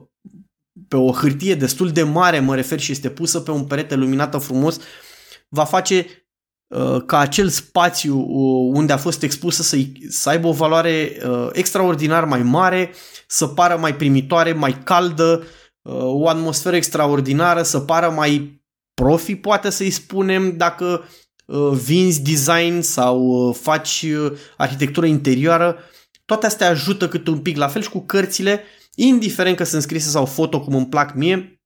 pe 0.88 0.96
o 0.96 1.12
hârtie 1.12 1.54
destul 1.54 1.90
de 1.90 2.02
mare, 2.02 2.40
mă 2.40 2.54
refer, 2.54 2.80
și 2.80 2.92
este 2.92 3.10
pusă 3.10 3.40
pe 3.40 3.50
un 3.50 3.64
perete 3.64 3.94
luminată 3.94 4.38
frumos, 4.38 4.78
va 5.48 5.64
face 5.64 6.06
uh, 6.66 7.02
ca 7.06 7.18
acel 7.18 7.48
spațiu 7.48 8.18
uh, 8.18 8.70
unde 8.74 8.92
a 8.92 8.96
fost 8.96 9.22
expusă 9.22 9.62
să, 9.62 9.76
să 10.08 10.28
aibă 10.28 10.46
o 10.48 10.52
valoare 10.52 11.16
uh, 11.26 11.48
extraordinar 11.52 12.24
mai 12.24 12.42
mare, 12.42 12.92
să 13.26 13.46
pară 13.46 13.76
mai 13.76 13.96
primitoare, 13.96 14.52
mai 14.52 14.82
caldă, 14.84 15.42
uh, 15.82 15.94
o 16.02 16.28
atmosferă 16.28 16.76
extraordinară, 16.76 17.62
să 17.62 17.80
pară 17.80 18.10
mai 18.10 18.62
profi, 18.94 19.34
poate 19.36 19.70
să-i 19.70 19.90
spunem, 19.90 20.56
dacă 20.56 21.04
uh, 21.44 21.70
vinzi 21.84 22.22
design 22.22 22.80
sau 22.80 23.18
uh, 23.20 23.56
faci 23.60 24.02
uh, 24.02 24.32
arhitectură 24.56 25.06
interioară. 25.06 25.78
Toate 26.24 26.46
astea 26.46 26.68
ajută 26.68 27.08
cât 27.08 27.26
un 27.26 27.38
pic, 27.38 27.56
la 27.56 27.68
fel 27.68 27.82
și 27.82 27.88
cu 27.88 28.00
cărțile, 28.00 28.52
uh, 28.52 28.79
indiferent 28.96 29.56
că 29.56 29.64
sunt 29.64 29.82
scrise 29.82 30.08
sau 30.08 30.26
foto 30.26 30.60
cum 30.60 30.74
îmi 30.74 30.88
plac 30.88 31.14
mie, 31.14 31.60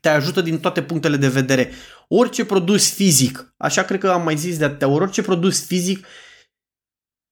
te 0.00 0.08
ajută 0.08 0.40
din 0.40 0.58
toate 0.58 0.82
punctele 0.82 1.16
de 1.16 1.28
vedere. 1.28 1.70
Orice 2.08 2.44
produs 2.44 2.92
fizic, 2.92 3.54
așa 3.56 3.82
cred 3.82 4.00
că 4.00 4.10
am 4.10 4.22
mai 4.22 4.36
zis 4.36 4.58
de 4.58 4.64
atâtea 4.64 4.88
ori, 4.88 5.02
orice 5.02 5.22
produs 5.22 5.66
fizic 5.66 6.06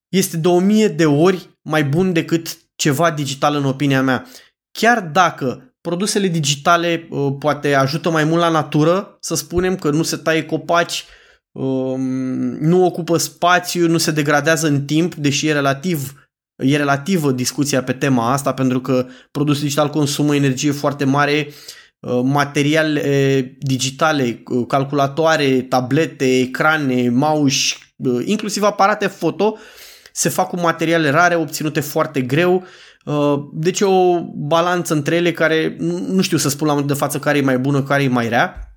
este 0.09 0.37
de 0.37 0.49
o 0.49 0.59
mie 0.59 0.89
de 0.89 1.07
ori 1.07 1.59
mai 1.63 1.85
bun 1.85 2.13
decât 2.13 2.59
ceva 2.75 3.11
digital 3.11 3.55
în 3.55 3.65
opinia 3.65 4.03
mea. 4.03 4.27
Chiar 4.79 5.01
dacă 5.01 5.75
produsele 5.81 6.29
digitale 6.29 7.07
uh, 7.11 7.35
poate 7.39 7.75
ajută 7.75 8.11
mai 8.11 8.25
mult 8.25 8.41
la 8.41 8.49
natură, 8.49 9.17
să 9.21 9.35
spunem 9.35 9.77
că 9.77 9.91
nu 9.91 10.03
se 10.03 10.17
taie 10.17 10.45
copaci, 10.45 11.05
um, 11.53 12.01
nu 12.59 12.85
ocupă 12.85 13.17
spațiu, 13.17 13.89
nu 13.89 13.99
se 13.99 14.11
degradează 14.11 14.67
în 14.67 14.85
timp, 14.85 15.15
deși 15.15 15.47
e 15.47 15.53
relativ 15.53 16.26
E 16.57 16.77
relativă 16.77 17.33
discuția 17.33 17.83
pe 17.83 17.93
tema 17.93 18.33
asta 18.33 18.53
pentru 18.55 18.81
că 18.81 19.07
produsul 19.31 19.63
digital 19.63 19.89
consumă 19.89 20.35
energie 20.35 20.71
foarte 20.71 21.05
mare, 21.05 21.49
uh, 22.01 22.21
materiale 22.25 23.57
digitale, 23.59 24.43
uh, 24.51 24.67
calculatoare, 24.69 25.63
tablete, 25.63 26.39
ecrane, 26.39 27.09
mouse, 27.09 27.75
uh, 27.97 28.23
inclusiv 28.25 28.63
aparate 28.63 29.07
foto, 29.07 29.57
se 30.13 30.29
fac 30.29 30.49
cu 30.49 30.61
materiale 30.61 31.11
rare, 31.11 31.35
obținute 31.35 31.81
foarte 31.81 32.21
greu, 32.21 32.65
deci 33.53 33.81
o 33.81 34.21
balanță 34.35 34.95
între 34.95 35.17
ele 35.17 35.33
care 35.33 35.77
nu 36.09 36.23
știu 36.23 36.37
să 36.37 36.49
spun 36.49 36.67
la 36.67 36.73
momentul 36.73 36.97
de 36.97 37.03
față 37.03 37.19
care 37.19 37.39
e 37.39 37.43
mai 37.43 37.59
bună, 37.59 37.83
care 37.83 38.03
e 38.03 38.09
mai 38.09 38.29
rea, 38.29 38.77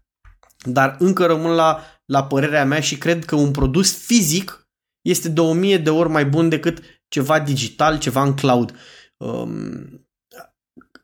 dar 0.65 0.95
încă 0.99 1.25
rămân 1.25 1.51
la, 1.51 1.83
la 2.05 2.23
părerea 2.23 2.65
mea 2.65 2.79
și 2.79 2.97
cred 2.97 3.25
că 3.25 3.35
un 3.35 3.51
produs 3.51 4.05
fizic 4.05 4.67
este 5.01 5.29
de 5.29 5.39
o 5.39 5.53
mie 5.53 5.77
de 5.77 5.89
ori 5.89 6.09
mai 6.09 6.25
bun 6.25 6.49
decât 6.49 6.81
ceva 7.09 7.39
digital, 7.39 7.99
ceva 7.99 8.23
în 8.23 8.33
cloud. 8.33 8.75
Um, 9.17 10.07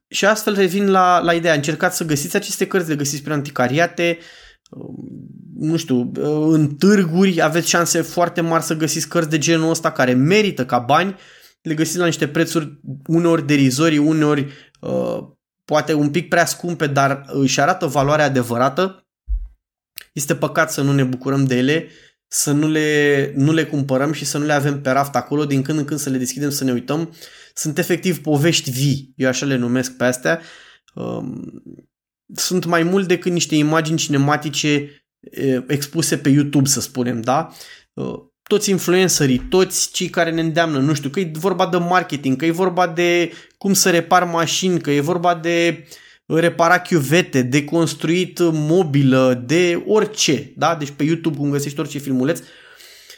și 0.07 0.25
astfel 0.25 0.55
revin 0.55 0.91
la, 0.91 1.19
la 1.19 1.33
ideea, 1.33 1.53
încercați 1.53 1.97
să 1.97 2.05
găsiți 2.05 2.35
aceste 2.35 2.67
cărți, 2.67 2.89
le 2.89 2.95
găsiți 2.95 3.21
prin 3.21 3.33
anticariate, 3.33 4.17
um, 4.69 5.35
nu 5.55 5.77
știu, 5.77 6.11
în 6.51 6.75
târguri 6.75 7.41
aveți 7.41 7.69
șanse 7.69 8.01
foarte 8.01 8.41
mari 8.41 8.63
să 8.63 8.75
găsiți 8.75 9.07
cărți 9.07 9.29
de 9.29 9.37
genul 9.37 9.69
ăsta 9.69 9.91
care 9.91 10.13
merită 10.13 10.65
ca 10.65 10.79
bani, 10.79 11.15
le 11.61 11.73
găsiți 11.73 11.97
la 11.97 12.05
niște 12.05 12.27
prețuri 12.27 12.79
uneori 13.07 13.45
derizorii, 13.45 13.97
uneori 13.97 14.53
uh, 14.79 15.17
poate 15.65 15.93
un 15.93 16.09
pic 16.09 16.29
prea 16.29 16.45
scumpe, 16.45 16.87
dar 16.87 17.25
își 17.27 17.61
arată 17.61 17.85
valoarea 17.85 18.25
adevărată. 18.25 19.07
Este 20.13 20.35
păcat 20.35 20.71
să 20.71 20.81
nu 20.81 20.93
ne 20.93 21.03
bucurăm 21.03 21.45
de 21.45 21.57
ele 21.57 21.87
să 22.35 22.51
nu 22.51 22.67
le, 22.67 23.31
nu 23.35 23.53
le 23.53 23.65
cumpărăm 23.65 24.11
și 24.11 24.25
să 24.25 24.37
nu 24.37 24.45
le 24.45 24.53
avem 24.53 24.81
pe 24.81 24.89
raft 24.89 25.15
acolo, 25.15 25.45
din 25.45 25.61
când 25.61 25.79
în 25.79 25.85
când 25.85 25.99
să 25.99 26.09
le 26.09 26.17
deschidem, 26.17 26.49
să 26.49 26.63
ne 26.63 26.71
uităm. 26.71 27.13
Sunt 27.53 27.77
efectiv 27.77 28.21
povești 28.21 28.71
vii, 28.71 29.13
eu 29.15 29.27
așa 29.27 29.45
le 29.45 29.55
numesc 29.55 29.97
pe 29.97 30.03
astea. 30.03 30.41
Um, 30.95 31.63
sunt 32.33 32.65
mai 32.65 32.83
mult 32.83 33.07
decât 33.07 33.31
niște 33.31 33.55
imagini 33.55 33.97
cinematice 33.97 34.89
expuse 35.67 36.17
pe 36.17 36.29
YouTube, 36.29 36.67
să 36.67 36.81
spunem, 36.81 37.21
da? 37.21 37.51
Uh, 37.93 38.19
toți 38.43 38.69
influencerii, 38.69 39.39
toți 39.39 39.91
cei 39.91 40.09
care 40.09 40.31
ne 40.31 40.41
îndeamnă, 40.41 40.79
nu 40.79 40.93
știu, 40.93 41.09
că 41.09 41.19
e 41.19 41.31
vorba 41.33 41.67
de 41.67 41.77
marketing, 41.77 42.37
că 42.37 42.45
e 42.45 42.51
vorba 42.51 42.87
de 42.87 43.31
cum 43.57 43.73
să 43.73 43.89
repar 43.89 44.23
mașini, 44.23 44.81
că 44.81 44.91
e 44.91 44.99
vorba 44.99 45.35
de 45.35 45.87
repara 46.25 46.79
chiuvete, 46.79 47.41
de 47.41 47.63
construit 47.63 48.39
mobilă, 48.51 49.43
de 49.45 49.83
orice, 49.87 50.53
da? 50.55 50.75
Deci 50.75 50.91
pe 50.91 51.03
YouTube 51.03 51.37
cum 51.37 51.49
găsești 51.49 51.79
orice 51.79 51.97
filmuleț, 51.97 52.39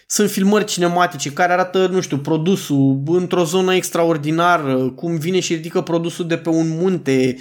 sunt 0.09 0.29
filmări 0.29 0.65
cinematice 0.65 1.31
care 1.31 1.51
arată, 1.51 1.87
nu 1.87 2.01
știu, 2.01 2.19
produsul 2.19 3.03
într-o 3.05 3.43
zonă 3.43 3.75
extraordinară, 3.75 4.89
cum 4.89 5.17
vine 5.17 5.39
și 5.39 5.53
ridică 5.53 5.81
produsul 5.81 6.27
de 6.27 6.37
pe 6.37 6.49
un 6.49 6.67
munte, 6.67 7.37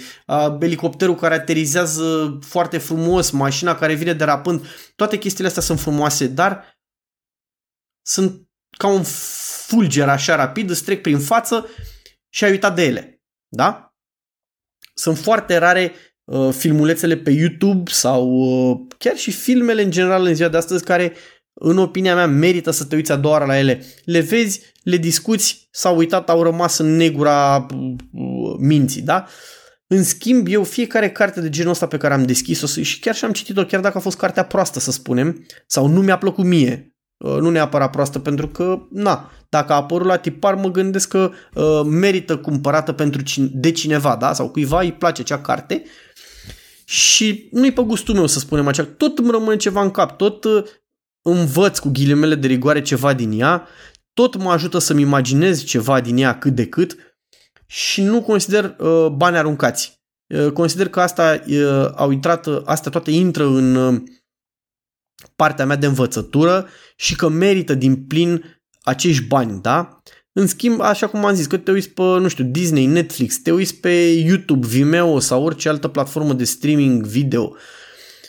elicopterul 0.59 1.15
care 1.15 1.33
aterizează 1.33 2.37
foarte 2.41 2.77
frumos, 2.77 3.29
mașina 3.29 3.75
care 3.75 3.93
vine 3.93 4.13
derapând, 4.13 4.67
toate 4.95 5.17
chestiile 5.17 5.47
astea 5.47 5.61
sunt 5.61 5.79
frumoase, 5.79 6.27
dar 6.27 6.79
sunt 8.01 8.47
ca 8.77 8.87
un 8.87 9.03
fulger 9.67 10.09
așa 10.09 10.35
rapid, 10.35 10.69
îți 10.69 10.83
trec 10.83 11.01
prin 11.01 11.19
față 11.19 11.69
și 12.29 12.43
ai 12.43 12.51
uitat 12.51 12.75
de 12.75 12.83
ele. 12.83 13.21
Da? 13.47 13.86
Sunt 14.99 15.17
foarte 15.17 15.57
rare 15.57 15.91
uh, 16.23 16.49
filmulețele 16.51 17.17
pe 17.17 17.31
YouTube 17.31 17.91
sau 17.91 18.29
uh, 18.29 18.79
chiar 18.97 19.15
și 19.15 19.31
filmele 19.31 19.83
în 19.83 19.91
general 19.91 20.25
în 20.25 20.35
ziua 20.35 20.49
de 20.49 20.57
astăzi 20.57 20.83
care 20.83 21.13
în 21.53 21.77
opinia 21.77 22.15
mea 22.15 22.27
merită 22.27 22.71
să 22.71 22.85
te 22.85 22.95
uiți 22.95 23.11
a 23.11 23.15
doua 23.15 23.33
oară 23.33 23.45
la 23.45 23.57
ele. 23.57 23.83
Le 24.03 24.19
vezi, 24.19 24.61
le 24.83 24.97
discuți, 24.97 25.67
s-au 25.71 25.97
uitat, 25.97 26.29
au 26.29 26.43
rămas 26.43 26.77
în 26.77 26.95
negura 26.95 27.65
uh, 27.73 28.55
minții, 28.59 29.01
da? 29.01 29.27
În 29.87 30.03
schimb, 30.03 30.47
eu 30.49 30.63
fiecare 30.63 31.11
carte 31.11 31.41
de 31.41 31.49
genul 31.49 31.71
ăsta 31.71 31.87
pe 31.87 31.97
care 31.97 32.13
am 32.13 32.25
deschis-o 32.25 32.81
și 32.81 32.99
chiar 32.99 33.15
și 33.15 33.25
am 33.25 33.31
citit-o, 33.31 33.65
chiar 33.65 33.81
dacă 33.81 33.97
a 33.97 34.01
fost 34.01 34.17
cartea 34.17 34.43
proastă, 34.43 34.79
să 34.79 34.91
spunem, 34.91 35.45
sau 35.67 35.87
nu 35.87 36.01
mi-a 36.01 36.17
plăcut 36.17 36.45
mie, 36.45 36.96
Uh, 36.96 36.96
nu 37.17 37.49
neapărat 37.49 37.91
proastă, 37.91 38.19
pentru 38.19 38.47
că, 38.47 38.79
na, 38.89 39.31
dacă 39.49 39.73
a 39.73 39.75
apărut 39.75 40.07
la 40.07 40.17
tipar, 40.17 40.55
mă 40.55 40.71
gândesc 40.71 41.07
că 41.07 41.31
uh, 41.53 41.81
merită 41.85 42.37
cumpărată 42.37 42.91
pentru 42.91 43.21
cine, 43.21 43.49
de 43.53 43.71
cineva, 43.71 44.15
da? 44.15 44.33
Sau 44.33 44.49
cuiva 44.49 44.79
îi 44.81 44.93
place 44.93 45.21
acea 45.21 45.41
carte 45.41 45.83
și 46.85 47.49
nu-i 47.51 47.73
pe 47.73 47.81
gustul 47.81 48.15
meu, 48.15 48.27
să 48.27 48.39
spunem 48.39 48.67
așa. 48.67 48.83
Tot 48.83 49.17
îmi 49.17 49.31
rămâne 49.31 49.55
ceva 49.55 49.81
în 49.81 49.91
cap, 49.91 50.17
tot 50.17 50.43
uh, 50.43 50.63
învăț 51.21 51.79
cu 51.79 51.89
ghilimele 51.89 52.35
de 52.35 52.47
rigoare 52.47 52.81
ceva 52.81 53.13
din 53.13 53.39
ea, 53.39 53.67
tot 54.13 54.35
mă 54.35 54.51
ajută 54.51 54.77
să-mi 54.77 55.01
imaginez 55.01 55.63
ceva 55.63 56.01
din 56.01 56.17
ea 56.17 56.37
cât 56.37 56.55
de 56.55 56.67
cât 56.67 56.95
și 57.65 58.01
nu 58.01 58.21
consider 58.21 58.75
uh, 58.79 59.07
bani 59.07 59.37
aruncați. 59.37 60.01
Uh, 60.27 60.51
consider 60.51 60.89
că 60.89 61.01
asta 61.01 61.43
uh, 61.47 61.89
au 61.95 62.11
intrat, 62.11 62.47
astea 62.65 62.91
toate 62.91 63.11
intră 63.11 63.45
în 63.45 63.75
uh, 63.75 64.01
partea 65.35 65.65
mea 65.65 65.75
de 65.75 65.85
învățătură 65.85 66.67
și 66.99 67.15
că 67.15 67.27
merită 67.27 67.73
din 67.73 67.95
plin 67.95 68.43
acești 68.81 69.23
bani, 69.23 69.61
da? 69.61 70.01
În 70.31 70.47
schimb, 70.47 70.81
așa 70.81 71.07
cum 71.07 71.25
am 71.25 71.35
zis, 71.35 71.45
că 71.45 71.57
te 71.57 71.71
uiți 71.71 71.89
pe, 71.89 72.01
nu 72.01 72.27
știu, 72.27 72.43
Disney, 72.43 72.85
Netflix, 72.85 73.37
te 73.37 73.51
uiți 73.51 73.75
pe 73.75 73.89
YouTube, 74.25 74.67
Vimeo 74.67 75.19
sau 75.19 75.43
orice 75.43 75.69
altă 75.69 75.87
platformă 75.87 76.33
de 76.33 76.43
streaming 76.43 77.05
video, 77.05 77.55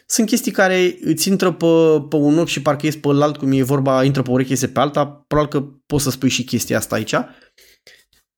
sunt 0.07 0.27
chestii 0.27 0.53
care 0.53 0.99
îți 1.01 1.29
intră 1.29 1.53
pe, 1.53 1.67
pe 2.09 2.17
un 2.17 2.39
ochi 2.39 2.49
și 2.49 2.63
parcă 2.63 2.87
ies 2.87 2.97
pe 2.97 3.09
alt, 3.09 3.37
cum 3.37 3.53
e 3.53 3.63
vorba, 3.63 4.05
intră 4.05 4.23
pe 4.23 4.31
o 4.31 4.33
ureche, 4.33 4.51
iese 4.51 4.69
pe 4.69 4.81
alta, 4.81 5.07
probabil 5.07 5.61
că 5.61 5.67
poți 5.87 6.05
să 6.05 6.11
spui 6.11 6.29
și 6.29 6.45
chestia 6.45 6.77
asta 6.77 6.95
aici. 6.95 7.15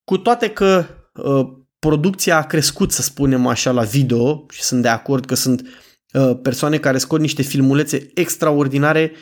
Cu 0.05 0.19
toate 0.19 0.49
că 0.51 0.87
uh, 1.15 1.49
producția 1.79 2.37
a 2.37 2.47
crescut, 2.47 2.93
să 2.93 3.03
spunem 3.03 3.47
așa, 3.47 3.71
la 3.71 3.83
video 3.83 4.47
și 4.49 4.63
sunt 4.63 4.83
de 4.83 4.89
acord 4.89 5.25
că 5.25 5.35
sunt 5.35 5.63
uh, 6.13 6.39
persoane 6.43 6.79
care 6.79 6.99
scot 6.99 7.21
niște 7.21 7.43
filmulețe 7.43 8.11
extraordinare 8.15 9.13
Uh, 9.13 9.19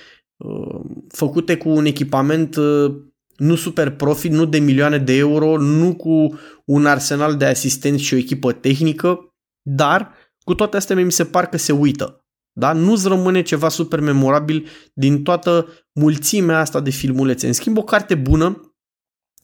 făcute 1.08 1.56
cu 1.56 1.68
un 1.68 1.84
echipament 1.84 2.56
uh, 2.56 2.94
nu 3.36 3.54
super 3.54 3.90
profit, 3.90 4.32
nu 4.32 4.44
de 4.44 4.58
milioane 4.58 4.98
de 4.98 5.16
euro, 5.16 5.58
nu 5.58 5.94
cu 5.94 6.38
un 6.64 6.86
arsenal 6.86 7.36
de 7.36 7.44
asistenți 7.44 8.02
și 8.02 8.14
o 8.14 8.16
echipă 8.16 8.52
tehnică, 8.52 9.34
dar 9.62 10.14
cu 10.44 10.54
toate 10.54 10.76
astea 10.76 10.96
mi 10.96 11.12
se 11.12 11.24
par 11.24 11.46
că 11.48 11.56
se 11.56 11.72
uită. 11.72 12.22
Da? 12.52 12.72
Nu-ți 12.72 13.08
rămâne 13.08 13.42
ceva 13.42 13.68
super 13.68 14.00
memorabil 14.00 14.68
din 14.94 15.22
toată 15.22 15.68
mulțimea 15.92 16.58
asta 16.58 16.80
de 16.80 16.90
filmulețe. 16.90 17.46
În 17.46 17.52
schimb, 17.52 17.76
o 17.76 17.82
carte 17.82 18.14
bună, 18.14 18.74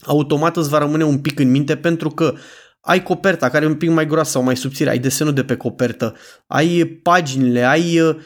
automat 0.03 0.57
îți 0.57 0.69
va 0.69 0.79
rămâne 0.79 1.05
un 1.05 1.19
pic 1.19 1.39
în 1.39 1.51
minte 1.51 1.77
pentru 1.77 2.09
că 2.09 2.35
ai 2.81 3.03
coperta 3.03 3.49
care 3.49 3.65
e 3.65 3.69
un 3.69 3.77
pic 3.77 3.91
mai 3.91 4.07
groasă 4.07 4.31
sau 4.31 4.43
mai 4.43 4.57
subțire, 4.57 4.91
ai 4.91 4.99
desenul 4.99 5.33
de 5.33 5.45
pe 5.45 5.57
copertă, 5.57 6.15
ai 6.47 6.85
paginile, 6.85 7.63
ai 7.63 8.01
uh, 8.01 8.17
Uh, 8.17 8.21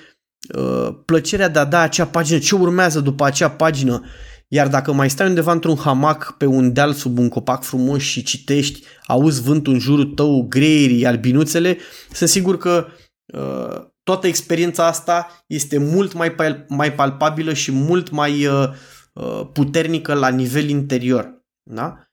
plăcerea 1.05 1.49
de 1.49 1.59
a 1.59 1.65
da 1.65 1.81
acea 1.81 2.07
pagină, 2.07 2.39
ce 2.39 2.55
urmează 2.55 3.01
după 3.01 3.25
acea 3.25 3.51
pagină. 3.51 4.05
Iar 4.49 4.69
dacă 4.69 4.93
mai 4.93 5.11
stai 5.11 5.27
undeva 5.27 5.53
într-un 5.53 5.77
hamac 5.77 6.35
pe 6.37 6.47
un 6.47 6.73
deal 6.73 6.93
sub 6.93 7.19
un 7.19 7.29
copac 7.29 7.63
frumos 7.63 8.03
și 8.03 8.23
citești, 8.23 8.87
auzi 9.07 9.43
vântul 9.43 9.73
în 9.73 9.79
jurul 9.79 10.05
tău, 10.05 10.47
greierii, 10.49 11.07
albinuțele, 11.07 11.79
sunt 12.13 12.29
sigur 12.29 12.57
că 12.57 12.87
uh, 13.35 13.87
toată 14.03 14.27
experiența 14.27 14.87
asta 14.87 15.45
este 15.47 15.79
mult 15.79 16.13
mai, 16.13 16.35
pal- 16.35 16.65
mai 16.69 16.95
palpabilă 16.95 17.53
și 17.53 17.73
mult 17.73 18.11
mai 18.11 18.47
uh, 18.47 18.69
uh, 19.13 19.49
puternică 19.53 20.15
la 20.15 20.29
nivel 20.29 20.69
interior. 20.69 21.45
Da? 21.71 22.09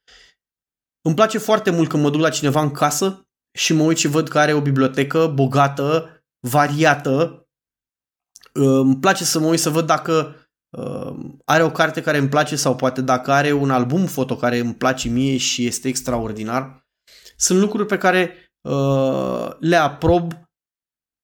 Îmi 1.01 1.15
place 1.15 1.37
foarte 1.37 1.69
mult 1.69 1.89
când 1.89 2.03
mă 2.03 2.09
duc 2.09 2.21
la 2.21 2.29
cineva 2.29 2.61
în 2.61 2.71
casă 2.71 3.27
și 3.57 3.73
mă 3.73 3.83
uit 3.83 3.97
și 3.97 4.07
văd 4.07 4.27
că 4.27 4.39
are 4.39 4.53
o 4.53 4.61
bibliotecă 4.61 5.27
bogată, 5.27 6.09
variată, 6.47 7.44
îmi 8.59 8.97
place 8.97 9.23
să 9.23 9.39
mă 9.39 9.47
uit 9.47 9.59
să 9.59 9.69
văd 9.69 9.85
dacă 9.85 10.35
uh, 10.69 11.15
are 11.45 11.63
o 11.63 11.71
carte 11.71 12.01
care 12.01 12.17
îmi 12.17 12.29
place 12.29 12.55
sau 12.55 12.75
poate 12.75 13.01
dacă 13.01 13.31
are 13.31 13.51
un 13.51 13.69
album 13.69 14.05
foto 14.05 14.35
care 14.35 14.57
îmi 14.57 14.73
place 14.73 15.09
mie 15.09 15.37
și 15.37 15.65
este 15.65 15.87
extraordinar. 15.87 16.85
Sunt 17.37 17.59
lucruri 17.59 17.85
pe 17.85 17.97
care 17.97 18.51
uh, 18.61 19.49
le 19.59 19.75
aprob, 19.75 20.33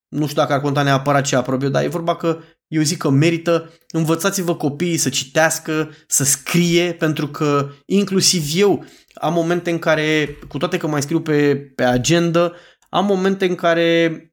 nu 0.07 0.27
știu 0.27 0.41
dacă 0.41 0.53
ar 0.53 0.61
conta 0.61 0.81
neapărat 0.81 1.25
ce 1.25 1.35
aprob 1.35 1.63
eu, 1.63 1.69
dar 1.69 1.83
e 1.83 1.87
vorba 1.87 2.15
că 2.15 2.39
eu 2.67 2.81
zic 2.81 2.97
că 2.97 3.09
merită, 3.09 3.71
învățați-vă 3.91 4.55
copiii 4.55 4.97
să 4.97 5.09
citească, 5.09 5.91
să 6.07 6.23
scrie, 6.23 6.93
pentru 6.93 7.27
că 7.27 7.69
inclusiv 7.85 8.43
eu 8.53 8.85
am 9.13 9.33
momente 9.33 9.71
în 9.71 9.79
care, 9.79 10.37
cu 10.47 10.57
toate 10.57 10.77
că 10.77 10.87
mai 10.87 11.01
scriu 11.01 11.21
pe, 11.21 11.55
pe 11.55 11.83
agenda, 11.83 12.53
am 12.89 13.05
momente 13.05 13.45
în 13.45 13.55
care 13.55 14.30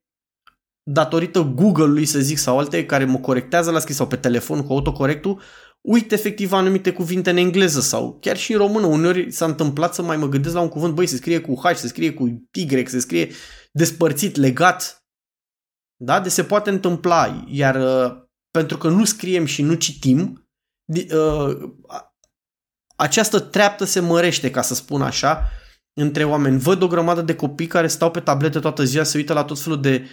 datorită 0.90 1.40
Google-ului, 1.54 2.04
să 2.04 2.18
zic, 2.18 2.38
sau 2.38 2.58
alte 2.58 2.86
care 2.86 3.04
mă 3.04 3.18
corectează 3.18 3.70
la 3.70 3.78
scris 3.78 3.96
sau 3.96 4.06
pe 4.06 4.16
telefon 4.16 4.62
cu 4.62 4.72
autocorectul, 4.72 5.40
uit 5.80 6.12
efectiv 6.12 6.52
anumite 6.52 6.92
cuvinte 6.92 7.30
în 7.30 7.36
engleză 7.36 7.80
sau 7.80 8.18
chiar 8.20 8.36
și 8.36 8.52
în 8.52 8.58
română. 8.58 8.86
Uneori 8.86 9.32
s-a 9.32 9.44
întâmplat 9.44 9.94
să 9.94 10.02
mai 10.02 10.16
mă 10.16 10.28
gândesc 10.28 10.54
la 10.54 10.60
un 10.60 10.68
cuvânt, 10.68 10.94
băi, 10.94 11.06
se 11.06 11.16
scrie 11.16 11.40
cu 11.40 11.54
H, 11.54 11.74
se 11.74 11.88
scrie 11.88 12.12
cu 12.12 12.48
Y, 12.52 12.86
se 12.86 12.98
scrie 12.98 13.30
despărțit, 13.72 14.36
legat. 14.36 15.04
Da? 15.96 16.20
De 16.20 16.28
se 16.28 16.44
poate 16.44 16.70
întâmpla, 16.70 17.44
iar 17.48 17.74
uh, 17.74 18.16
pentru 18.50 18.78
că 18.78 18.88
nu 18.88 19.04
scriem 19.04 19.44
și 19.44 19.62
nu 19.62 19.74
citim, 19.74 20.48
uh, 20.94 21.72
această 22.96 23.40
treaptă 23.40 23.84
se 23.84 24.00
mărește, 24.00 24.50
ca 24.50 24.62
să 24.62 24.74
spun 24.74 25.02
așa, 25.02 25.50
între 26.00 26.24
oameni. 26.24 26.58
Văd 26.58 26.82
o 26.82 26.86
grămadă 26.86 27.22
de 27.22 27.34
copii 27.34 27.66
care 27.66 27.86
stau 27.86 28.10
pe 28.10 28.20
tablete 28.20 28.58
toată 28.58 28.84
ziua, 28.84 29.04
se 29.04 29.16
uită 29.18 29.32
la 29.32 29.44
tot 29.44 29.60
felul 29.60 29.80
de 29.80 30.08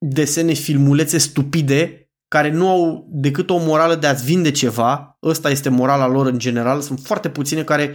desene, 0.00 0.52
filmulețe 0.52 1.18
stupide 1.18 2.10
care 2.28 2.50
nu 2.50 2.68
au 2.68 3.06
decât 3.10 3.50
o 3.50 3.58
morală 3.58 3.94
de 3.94 4.06
a-ți 4.06 4.24
vinde 4.24 4.50
ceva. 4.50 5.18
Ăsta 5.22 5.50
este 5.50 5.68
morala 5.68 6.06
lor 6.06 6.26
în 6.26 6.38
general. 6.38 6.80
Sunt 6.80 7.00
foarte 7.00 7.28
puține 7.28 7.64
care 7.64 7.94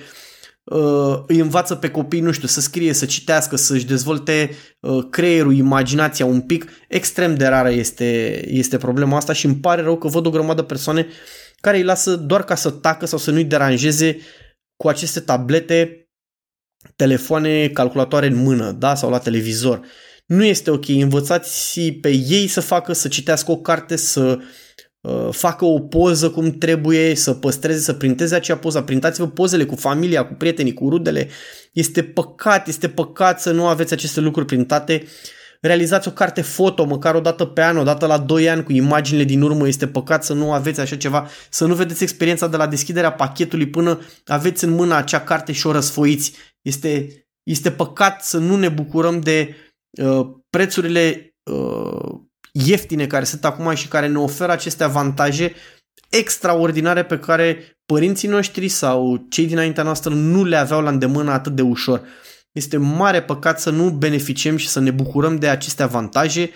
uh, 0.63 1.23
îi 1.27 1.39
învață 1.39 1.75
pe 1.75 1.89
copii, 1.89 2.19
nu 2.19 2.31
știu, 2.31 2.47
să 2.47 2.61
scrie, 2.61 2.93
să 2.93 3.05
citească, 3.05 3.55
să-și 3.55 3.85
dezvolte 3.85 4.49
uh, 4.79 5.05
creierul, 5.09 5.53
imaginația 5.53 6.25
un 6.25 6.41
pic. 6.41 6.71
Extrem 6.87 7.35
de 7.35 7.45
rară 7.47 7.69
este, 7.69 8.41
este 8.49 8.77
problema 8.77 9.17
asta 9.17 9.33
și 9.33 9.45
îmi 9.45 9.55
pare 9.55 9.81
rău 9.81 9.97
că 9.97 10.07
văd 10.07 10.25
o 10.25 10.29
grămadă 10.29 10.61
persoane 10.61 11.07
care 11.61 11.77
îi 11.77 11.83
lasă 11.83 12.15
doar 12.15 12.43
ca 12.43 12.55
să 12.55 12.69
tacă 12.69 13.05
sau 13.05 13.19
să 13.19 13.31
nu-i 13.31 13.43
deranjeze 13.43 14.17
cu 14.75 14.87
aceste 14.87 15.19
tablete, 15.19 16.09
telefoane, 16.95 17.67
calculatoare 17.67 18.27
în 18.27 18.35
mână, 18.35 18.71
da, 18.71 18.95
sau 18.95 19.09
la 19.09 19.19
televizor. 19.19 19.77
Uh, 19.77 19.85
nu 20.25 20.43
este 20.43 20.71
ok. 20.71 20.87
Învățați 20.87 21.79
pe 22.01 22.09
ei 22.09 22.47
să 22.47 22.61
facă, 22.61 22.93
să 22.93 23.07
citească 23.07 23.51
o 23.51 23.57
carte, 23.57 23.95
să 23.95 24.39
uh, 25.01 25.27
facă 25.31 25.65
o 25.65 25.79
poză 25.79 26.29
cum 26.29 26.51
trebuie, 26.51 27.15
să 27.15 27.33
păstreze, 27.33 27.79
să 27.79 27.93
printeze 27.93 28.35
acea 28.35 28.57
poză. 28.57 28.81
Printați-vă 28.81 29.27
pozele 29.27 29.65
cu 29.65 29.75
familia, 29.75 30.25
cu 30.25 30.33
prietenii, 30.33 30.73
cu 30.73 30.89
rudele. 30.89 31.29
Este 31.73 32.03
păcat, 32.03 32.67
este 32.67 32.89
păcat 32.89 33.41
să 33.41 33.51
nu 33.51 33.67
aveți 33.67 33.93
aceste 33.93 34.19
lucruri 34.19 34.45
printate. 34.45 35.03
Realizați 35.61 36.07
o 36.07 36.11
carte 36.11 36.41
foto, 36.41 36.85
măcar 36.85 37.15
o 37.15 37.19
dată 37.19 37.45
pe 37.45 37.63
an, 37.63 37.77
o 37.77 37.83
dată 37.83 38.05
la 38.05 38.17
2 38.17 38.49
ani, 38.49 38.63
cu 38.63 38.71
imaginile 38.71 39.23
din 39.23 39.41
urmă. 39.41 39.67
Este 39.67 39.87
păcat 39.87 40.23
să 40.23 40.33
nu 40.33 40.51
aveți 40.51 40.79
așa 40.79 40.95
ceva, 40.95 41.29
să 41.49 41.65
nu 41.65 41.75
vedeți 41.75 42.03
experiența 42.03 42.47
de 42.47 42.57
la 42.57 42.67
deschiderea 42.67 43.11
pachetului 43.11 43.67
până 43.67 44.01
aveți 44.25 44.63
în 44.63 44.69
mână 44.69 44.95
acea 44.95 45.21
carte 45.21 45.51
și 45.51 45.67
o 45.67 45.71
răsfoiți. 45.71 46.33
Este, 46.61 47.07
este 47.43 47.71
păcat 47.71 48.23
să 48.23 48.37
nu 48.37 48.55
ne 48.55 48.69
bucurăm 48.69 49.19
de 49.19 49.49
Uh, 49.49 49.64
prețurile 50.49 51.35
uh, 51.51 52.19
ieftine 52.51 53.07
care 53.07 53.23
sunt 53.23 53.45
acum 53.45 53.73
și 53.73 53.87
care 53.87 54.07
ne 54.07 54.17
oferă 54.17 54.51
aceste 54.51 54.83
avantaje 54.83 55.53
extraordinare 56.09 57.05
pe 57.05 57.19
care 57.19 57.77
părinții 57.85 58.27
noștri 58.27 58.67
sau 58.67 59.25
cei 59.29 59.45
dinaintea 59.45 59.83
noastră 59.83 60.13
nu 60.13 60.43
le 60.43 60.55
aveau 60.55 60.81
la 60.81 60.89
îndemână 60.89 61.31
atât 61.31 61.55
de 61.55 61.61
ușor. 61.61 62.01
Este 62.51 62.77
mare 62.77 63.23
păcat 63.23 63.59
să 63.59 63.69
nu 63.69 63.89
beneficiem 63.89 64.57
și 64.57 64.67
să 64.67 64.79
ne 64.79 64.91
bucurăm 64.91 65.35
de 65.35 65.49
aceste 65.49 65.83
avantaje. 65.83 66.49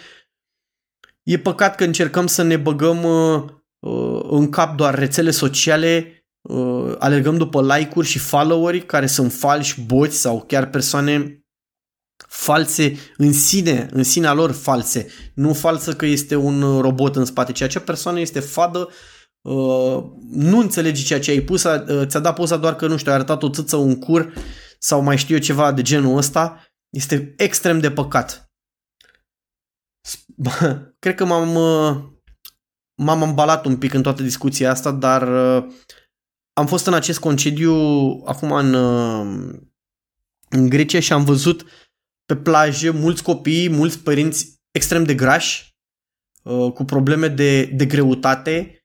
E 1.24 1.38
păcat 1.38 1.76
că 1.76 1.84
încercăm 1.84 2.28
să 2.28 2.44
ne 2.44 2.58
băgăm 2.58 3.04
uh, 3.04 3.44
uh, 3.80 4.22
în 4.30 4.50
cap 4.50 4.76
doar 4.76 4.96
rețele 4.96 5.32
sociale, 5.32 6.24
uh, 6.42 6.96
alergăm 7.00 7.38
după 7.38 7.62
like-uri 7.62 8.08
și 8.08 8.20
follow-uri 8.20 8.86
care 8.86 9.06
sunt 9.06 9.34
falși, 9.34 9.82
boți 9.82 10.18
sau 10.18 10.44
chiar 10.48 10.70
persoane 10.70 11.39
false 12.28 12.98
în 13.18 13.34
sine, 13.34 13.90
în 13.92 14.04
sinea 14.04 14.34
lor 14.34 14.52
false. 14.52 15.08
Nu 15.34 15.54
falsă 15.54 15.96
că 15.96 16.06
este 16.06 16.36
un 16.36 16.82
robot 16.82 17.16
în 17.16 17.26
spate, 17.26 17.52
ci 17.52 17.62
acea 17.62 17.80
persoană 17.80 18.20
este 18.20 18.40
fadă, 18.40 18.90
uh, 19.42 20.04
nu 20.30 20.58
înțelegi 20.58 21.04
ceea 21.04 21.20
ce 21.20 21.32
ai 21.32 21.40
pus, 21.40 21.64
uh, 21.64 22.08
ți-a 22.08 22.20
dat 22.20 22.36
poza 22.36 22.58
doar 22.58 22.76
că, 22.76 22.88
nu 22.88 22.98
știu, 22.98 23.12
ai 23.12 23.18
arătat 23.18 23.44
o 23.44 23.50
țâță, 23.50 23.76
un 23.76 24.00
cur 24.00 24.34
sau 24.80 25.02
mai 25.02 25.18
știu 25.18 25.36
eu 25.36 25.42
ceva 25.42 25.72
de 25.72 25.82
genul 25.82 26.18
ăsta. 26.18 26.64
Este 26.90 27.34
extrem 27.38 27.80
de 27.80 27.92
păcat. 27.92 28.52
Cred 31.00 31.16
că 31.16 31.26
m-am, 31.26 31.56
uh, 31.56 32.04
m-am 32.96 33.24
ambalat 33.24 33.66
un 33.66 33.78
pic 33.78 33.94
în 33.94 34.02
toată 34.02 34.24
discuția 34.24 34.72
asta, 34.72 34.92
dar 34.92 35.24
am 36.54 36.66
fost 36.68 36.86
în 36.86 36.94
acest 36.94 37.20
concediu 37.20 37.74
acum 38.26 38.52
în, 38.52 38.74
în 40.50 40.70
Grecia 40.70 41.00
și 41.00 41.14
am 41.14 41.24
văzut 41.24 41.66
pe 42.30 42.36
plajă 42.36 42.92
mulți 42.92 43.24
copii, 43.24 43.70
mulți 43.70 44.00
părinți 44.00 44.60
extrem 44.72 45.04
de 45.04 45.14
grași, 45.14 45.76
uh, 46.44 46.72
cu 46.72 46.84
probleme 46.84 47.28
de, 47.28 47.64
de 47.64 47.86
greutate. 47.86 48.84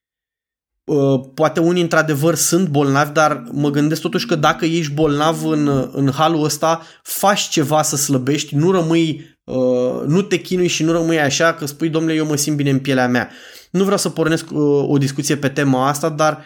Uh, 0.84 1.20
poate 1.34 1.60
unii 1.60 1.82
într-adevăr 1.82 2.34
sunt 2.34 2.68
bolnavi, 2.68 3.12
dar 3.12 3.44
mă 3.52 3.70
gândesc 3.70 4.00
totuși 4.00 4.26
că 4.26 4.34
dacă 4.34 4.64
ești 4.64 4.92
bolnav 4.92 5.44
în, 5.44 5.88
în 5.92 6.10
halul 6.10 6.44
ăsta, 6.44 6.82
faci 7.02 7.48
ceva 7.48 7.82
să 7.82 7.96
slăbești, 7.96 8.54
nu 8.54 8.70
rămâi, 8.70 9.38
uh, 9.44 10.02
nu 10.06 10.22
te 10.22 10.36
chinui 10.36 10.68
și 10.68 10.82
nu 10.82 10.92
rămâi 10.92 11.20
așa 11.20 11.54
că 11.54 11.66
spui, 11.66 11.88
domnule, 11.88 12.14
eu 12.14 12.26
mă 12.26 12.36
simt 12.36 12.56
bine 12.56 12.70
în 12.70 12.78
pielea 12.78 13.08
mea. 13.08 13.30
Nu 13.70 13.82
vreau 13.82 13.98
să 13.98 14.08
pornesc 14.08 14.46
o 14.86 14.98
discuție 14.98 15.36
pe 15.36 15.48
tema 15.48 15.88
asta, 15.88 16.08
dar 16.08 16.32
uh, 16.32 16.44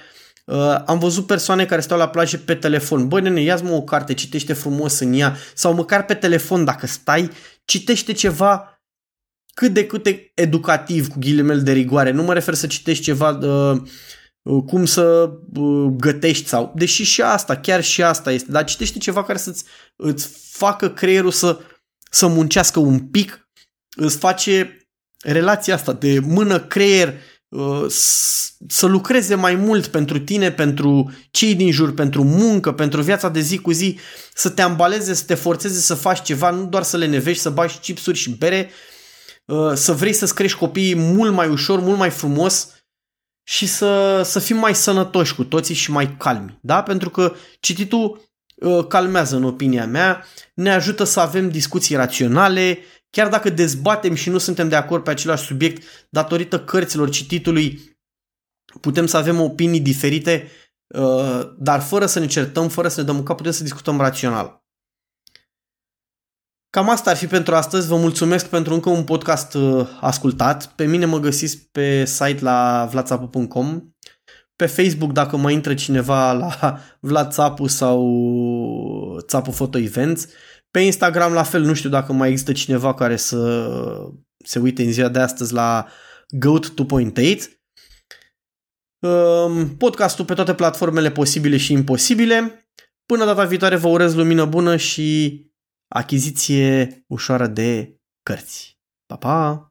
Uh, 0.48 0.82
am 0.86 0.98
văzut 0.98 1.26
persoane 1.26 1.66
care 1.66 1.80
stau 1.80 1.98
la 1.98 2.08
plajă 2.08 2.36
pe 2.38 2.54
telefon. 2.54 3.08
Băi, 3.08 3.20
nene, 3.20 3.40
ia-ți 3.40 3.64
mă 3.64 3.70
o 3.70 3.82
carte, 3.82 4.14
citește 4.14 4.52
frumos 4.52 4.98
în 4.98 5.12
ea. 5.12 5.36
Sau 5.54 5.74
măcar 5.74 6.04
pe 6.04 6.14
telefon, 6.14 6.64
dacă 6.64 6.86
stai, 6.86 7.30
citește 7.64 8.12
ceva 8.12 8.82
cât 9.54 9.72
de 9.72 9.86
cât 9.86 10.06
educativ, 10.34 11.08
cu 11.08 11.18
ghilimele 11.18 11.60
de 11.60 11.72
rigoare. 11.72 12.10
Nu 12.10 12.22
mă 12.22 12.32
refer 12.32 12.54
să 12.54 12.66
citești 12.66 13.04
ceva 13.04 13.28
uh, 13.28 13.80
uh, 14.42 14.62
cum 14.66 14.84
să 14.84 15.30
uh, 15.54 15.92
gătești 15.96 16.48
sau... 16.48 16.72
Deși 16.76 17.02
și 17.02 17.22
asta, 17.22 17.56
chiar 17.56 17.82
și 17.82 18.02
asta 18.02 18.32
este. 18.32 18.50
Dar 18.50 18.64
citește 18.64 18.98
ceva 18.98 19.24
care 19.24 19.38
să-ți 19.38 19.64
îți 19.96 20.28
facă 20.50 20.90
creierul 20.90 21.30
să, 21.30 21.60
să 22.10 22.26
muncească 22.26 22.78
un 22.78 22.98
pic, 22.98 23.48
îți 23.96 24.16
face 24.16 24.86
relația 25.24 25.74
asta 25.74 25.92
de 25.92 26.18
mână-creier 26.18 27.08
Uh, 27.08 27.37
să 28.66 28.86
lucreze 28.86 29.34
mai 29.34 29.54
mult 29.54 29.86
pentru 29.86 30.18
tine, 30.18 30.52
pentru 30.52 31.12
cei 31.30 31.54
din 31.54 31.70
jur, 31.70 31.94
pentru 31.94 32.24
muncă, 32.24 32.72
pentru 32.72 33.02
viața 33.02 33.28
de 33.28 33.40
zi 33.40 33.58
cu 33.58 33.70
zi, 33.70 33.98
să 34.34 34.48
te 34.48 34.62
ambaleze, 34.62 35.14
să 35.14 35.24
te 35.24 35.34
forțeze 35.34 35.80
să 35.80 35.94
faci 35.94 36.22
ceva, 36.22 36.50
nu 36.50 36.66
doar 36.66 36.82
să 36.82 36.96
le 36.96 37.06
nevești, 37.06 37.42
să 37.42 37.50
bagi 37.50 37.78
chipsuri 37.78 38.18
și 38.18 38.30
bere, 38.30 38.70
uh, 39.44 39.72
să 39.74 39.92
vrei 39.92 40.12
să-ți 40.12 40.34
crești 40.34 40.58
copiii 40.58 40.94
mult 40.94 41.32
mai 41.32 41.48
ușor, 41.48 41.80
mult 41.80 41.98
mai 41.98 42.10
frumos 42.10 42.68
și 43.44 43.66
să, 43.66 44.22
să 44.24 44.38
fim 44.38 44.56
mai 44.56 44.74
sănătoși 44.74 45.34
cu 45.34 45.44
toții 45.44 45.74
și 45.74 45.90
mai 45.90 46.16
calmi. 46.16 46.58
Da? 46.62 46.82
Pentru 46.82 47.10
că 47.10 47.34
cititul 47.60 48.30
uh, 48.56 48.86
calmează, 48.86 49.36
în 49.36 49.44
opinia 49.44 49.86
mea, 49.86 50.24
ne 50.54 50.72
ajută 50.72 51.04
să 51.04 51.20
avem 51.20 51.50
discuții 51.50 51.96
raționale, 51.96 52.78
Chiar 53.18 53.28
dacă 53.28 53.50
dezbatem 53.50 54.14
și 54.14 54.30
nu 54.30 54.38
suntem 54.38 54.68
de 54.68 54.76
acord 54.76 55.04
pe 55.04 55.10
același 55.10 55.44
subiect, 55.44 55.82
datorită 56.10 56.64
cărților, 56.64 57.10
cititului, 57.10 57.98
putem 58.80 59.06
să 59.06 59.16
avem 59.16 59.40
opinii 59.40 59.80
diferite, 59.80 60.50
uh, 60.86 61.40
dar 61.56 61.80
fără 61.80 62.06
să 62.06 62.18
ne 62.18 62.26
certăm, 62.26 62.68
fără 62.68 62.88
să 62.88 63.00
ne 63.00 63.06
dăm 63.06 63.16
în 63.16 63.22
cap, 63.22 63.36
putem 63.36 63.52
să 63.52 63.62
discutăm 63.62 64.00
rațional. 64.00 64.64
Cam 66.70 66.88
asta 66.88 67.10
ar 67.10 67.16
fi 67.16 67.26
pentru 67.26 67.54
astăzi. 67.54 67.88
Vă 67.88 67.96
mulțumesc 67.96 68.46
pentru 68.46 68.74
încă 68.74 68.88
un 68.90 69.04
podcast 69.04 69.54
uh, 69.54 69.88
ascultat. 70.00 70.66
Pe 70.66 70.84
mine 70.84 71.04
mă 71.04 71.18
găsiți 71.18 71.68
pe 71.72 72.04
site 72.04 72.42
la 72.42 72.88
vlatsapu.com, 72.90 73.94
pe 74.56 74.66
Facebook 74.66 75.12
dacă 75.12 75.36
mai 75.36 75.52
intră 75.52 75.74
cineva 75.74 76.32
la 76.32 76.78
Vlad 77.08 77.32
Țapu 77.32 77.66
sau 77.66 79.18
Țapu 79.26 79.50
Photo 79.50 79.78
Events 79.78 80.28
pe 80.70 80.80
Instagram 80.80 81.32
la 81.32 81.42
fel, 81.42 81.62
nu 81.62 81.74
știu 81.74 81.90
dacă 81.90 82.12
mai 82.12 82.28
există 82.28 82.52
cineva 82.52 82.94
care 82.94 83.16
să 83.16 83.70
se 84.44 84.58
uite 84.58 84.82
în 84.82 84.92
ziua 84.92 85.08
de 85.08 85.18
astăzi 85.18 85.52
la 85.52 85.86
Goat 86.28 86.66
2.8. 86.66 87.56
Um, 89.00 89.76
podcastul 89.76 90.24
pe 90.24 90.34
toate 90.34 90.54
platformele 90.54 91.10
posibile 91.10 91.56
și 91.56 91.72
imposibile. 91.72 92.68
Până 93.06 93.24
data 93.24 93.44
viitoare 93.44 93.76
vă 93.76 93.88
urez 93.88 94.14
lumină 94.14 94.44
bună 94.44 94.76
și 94.76 95.42
achiziție 95.88 97.04
ușoară 97.06 97.46
de 97.46 98.00
cărți. 98.22 98.78
Pa, 99.06 99.16
pa! 99.16 99.67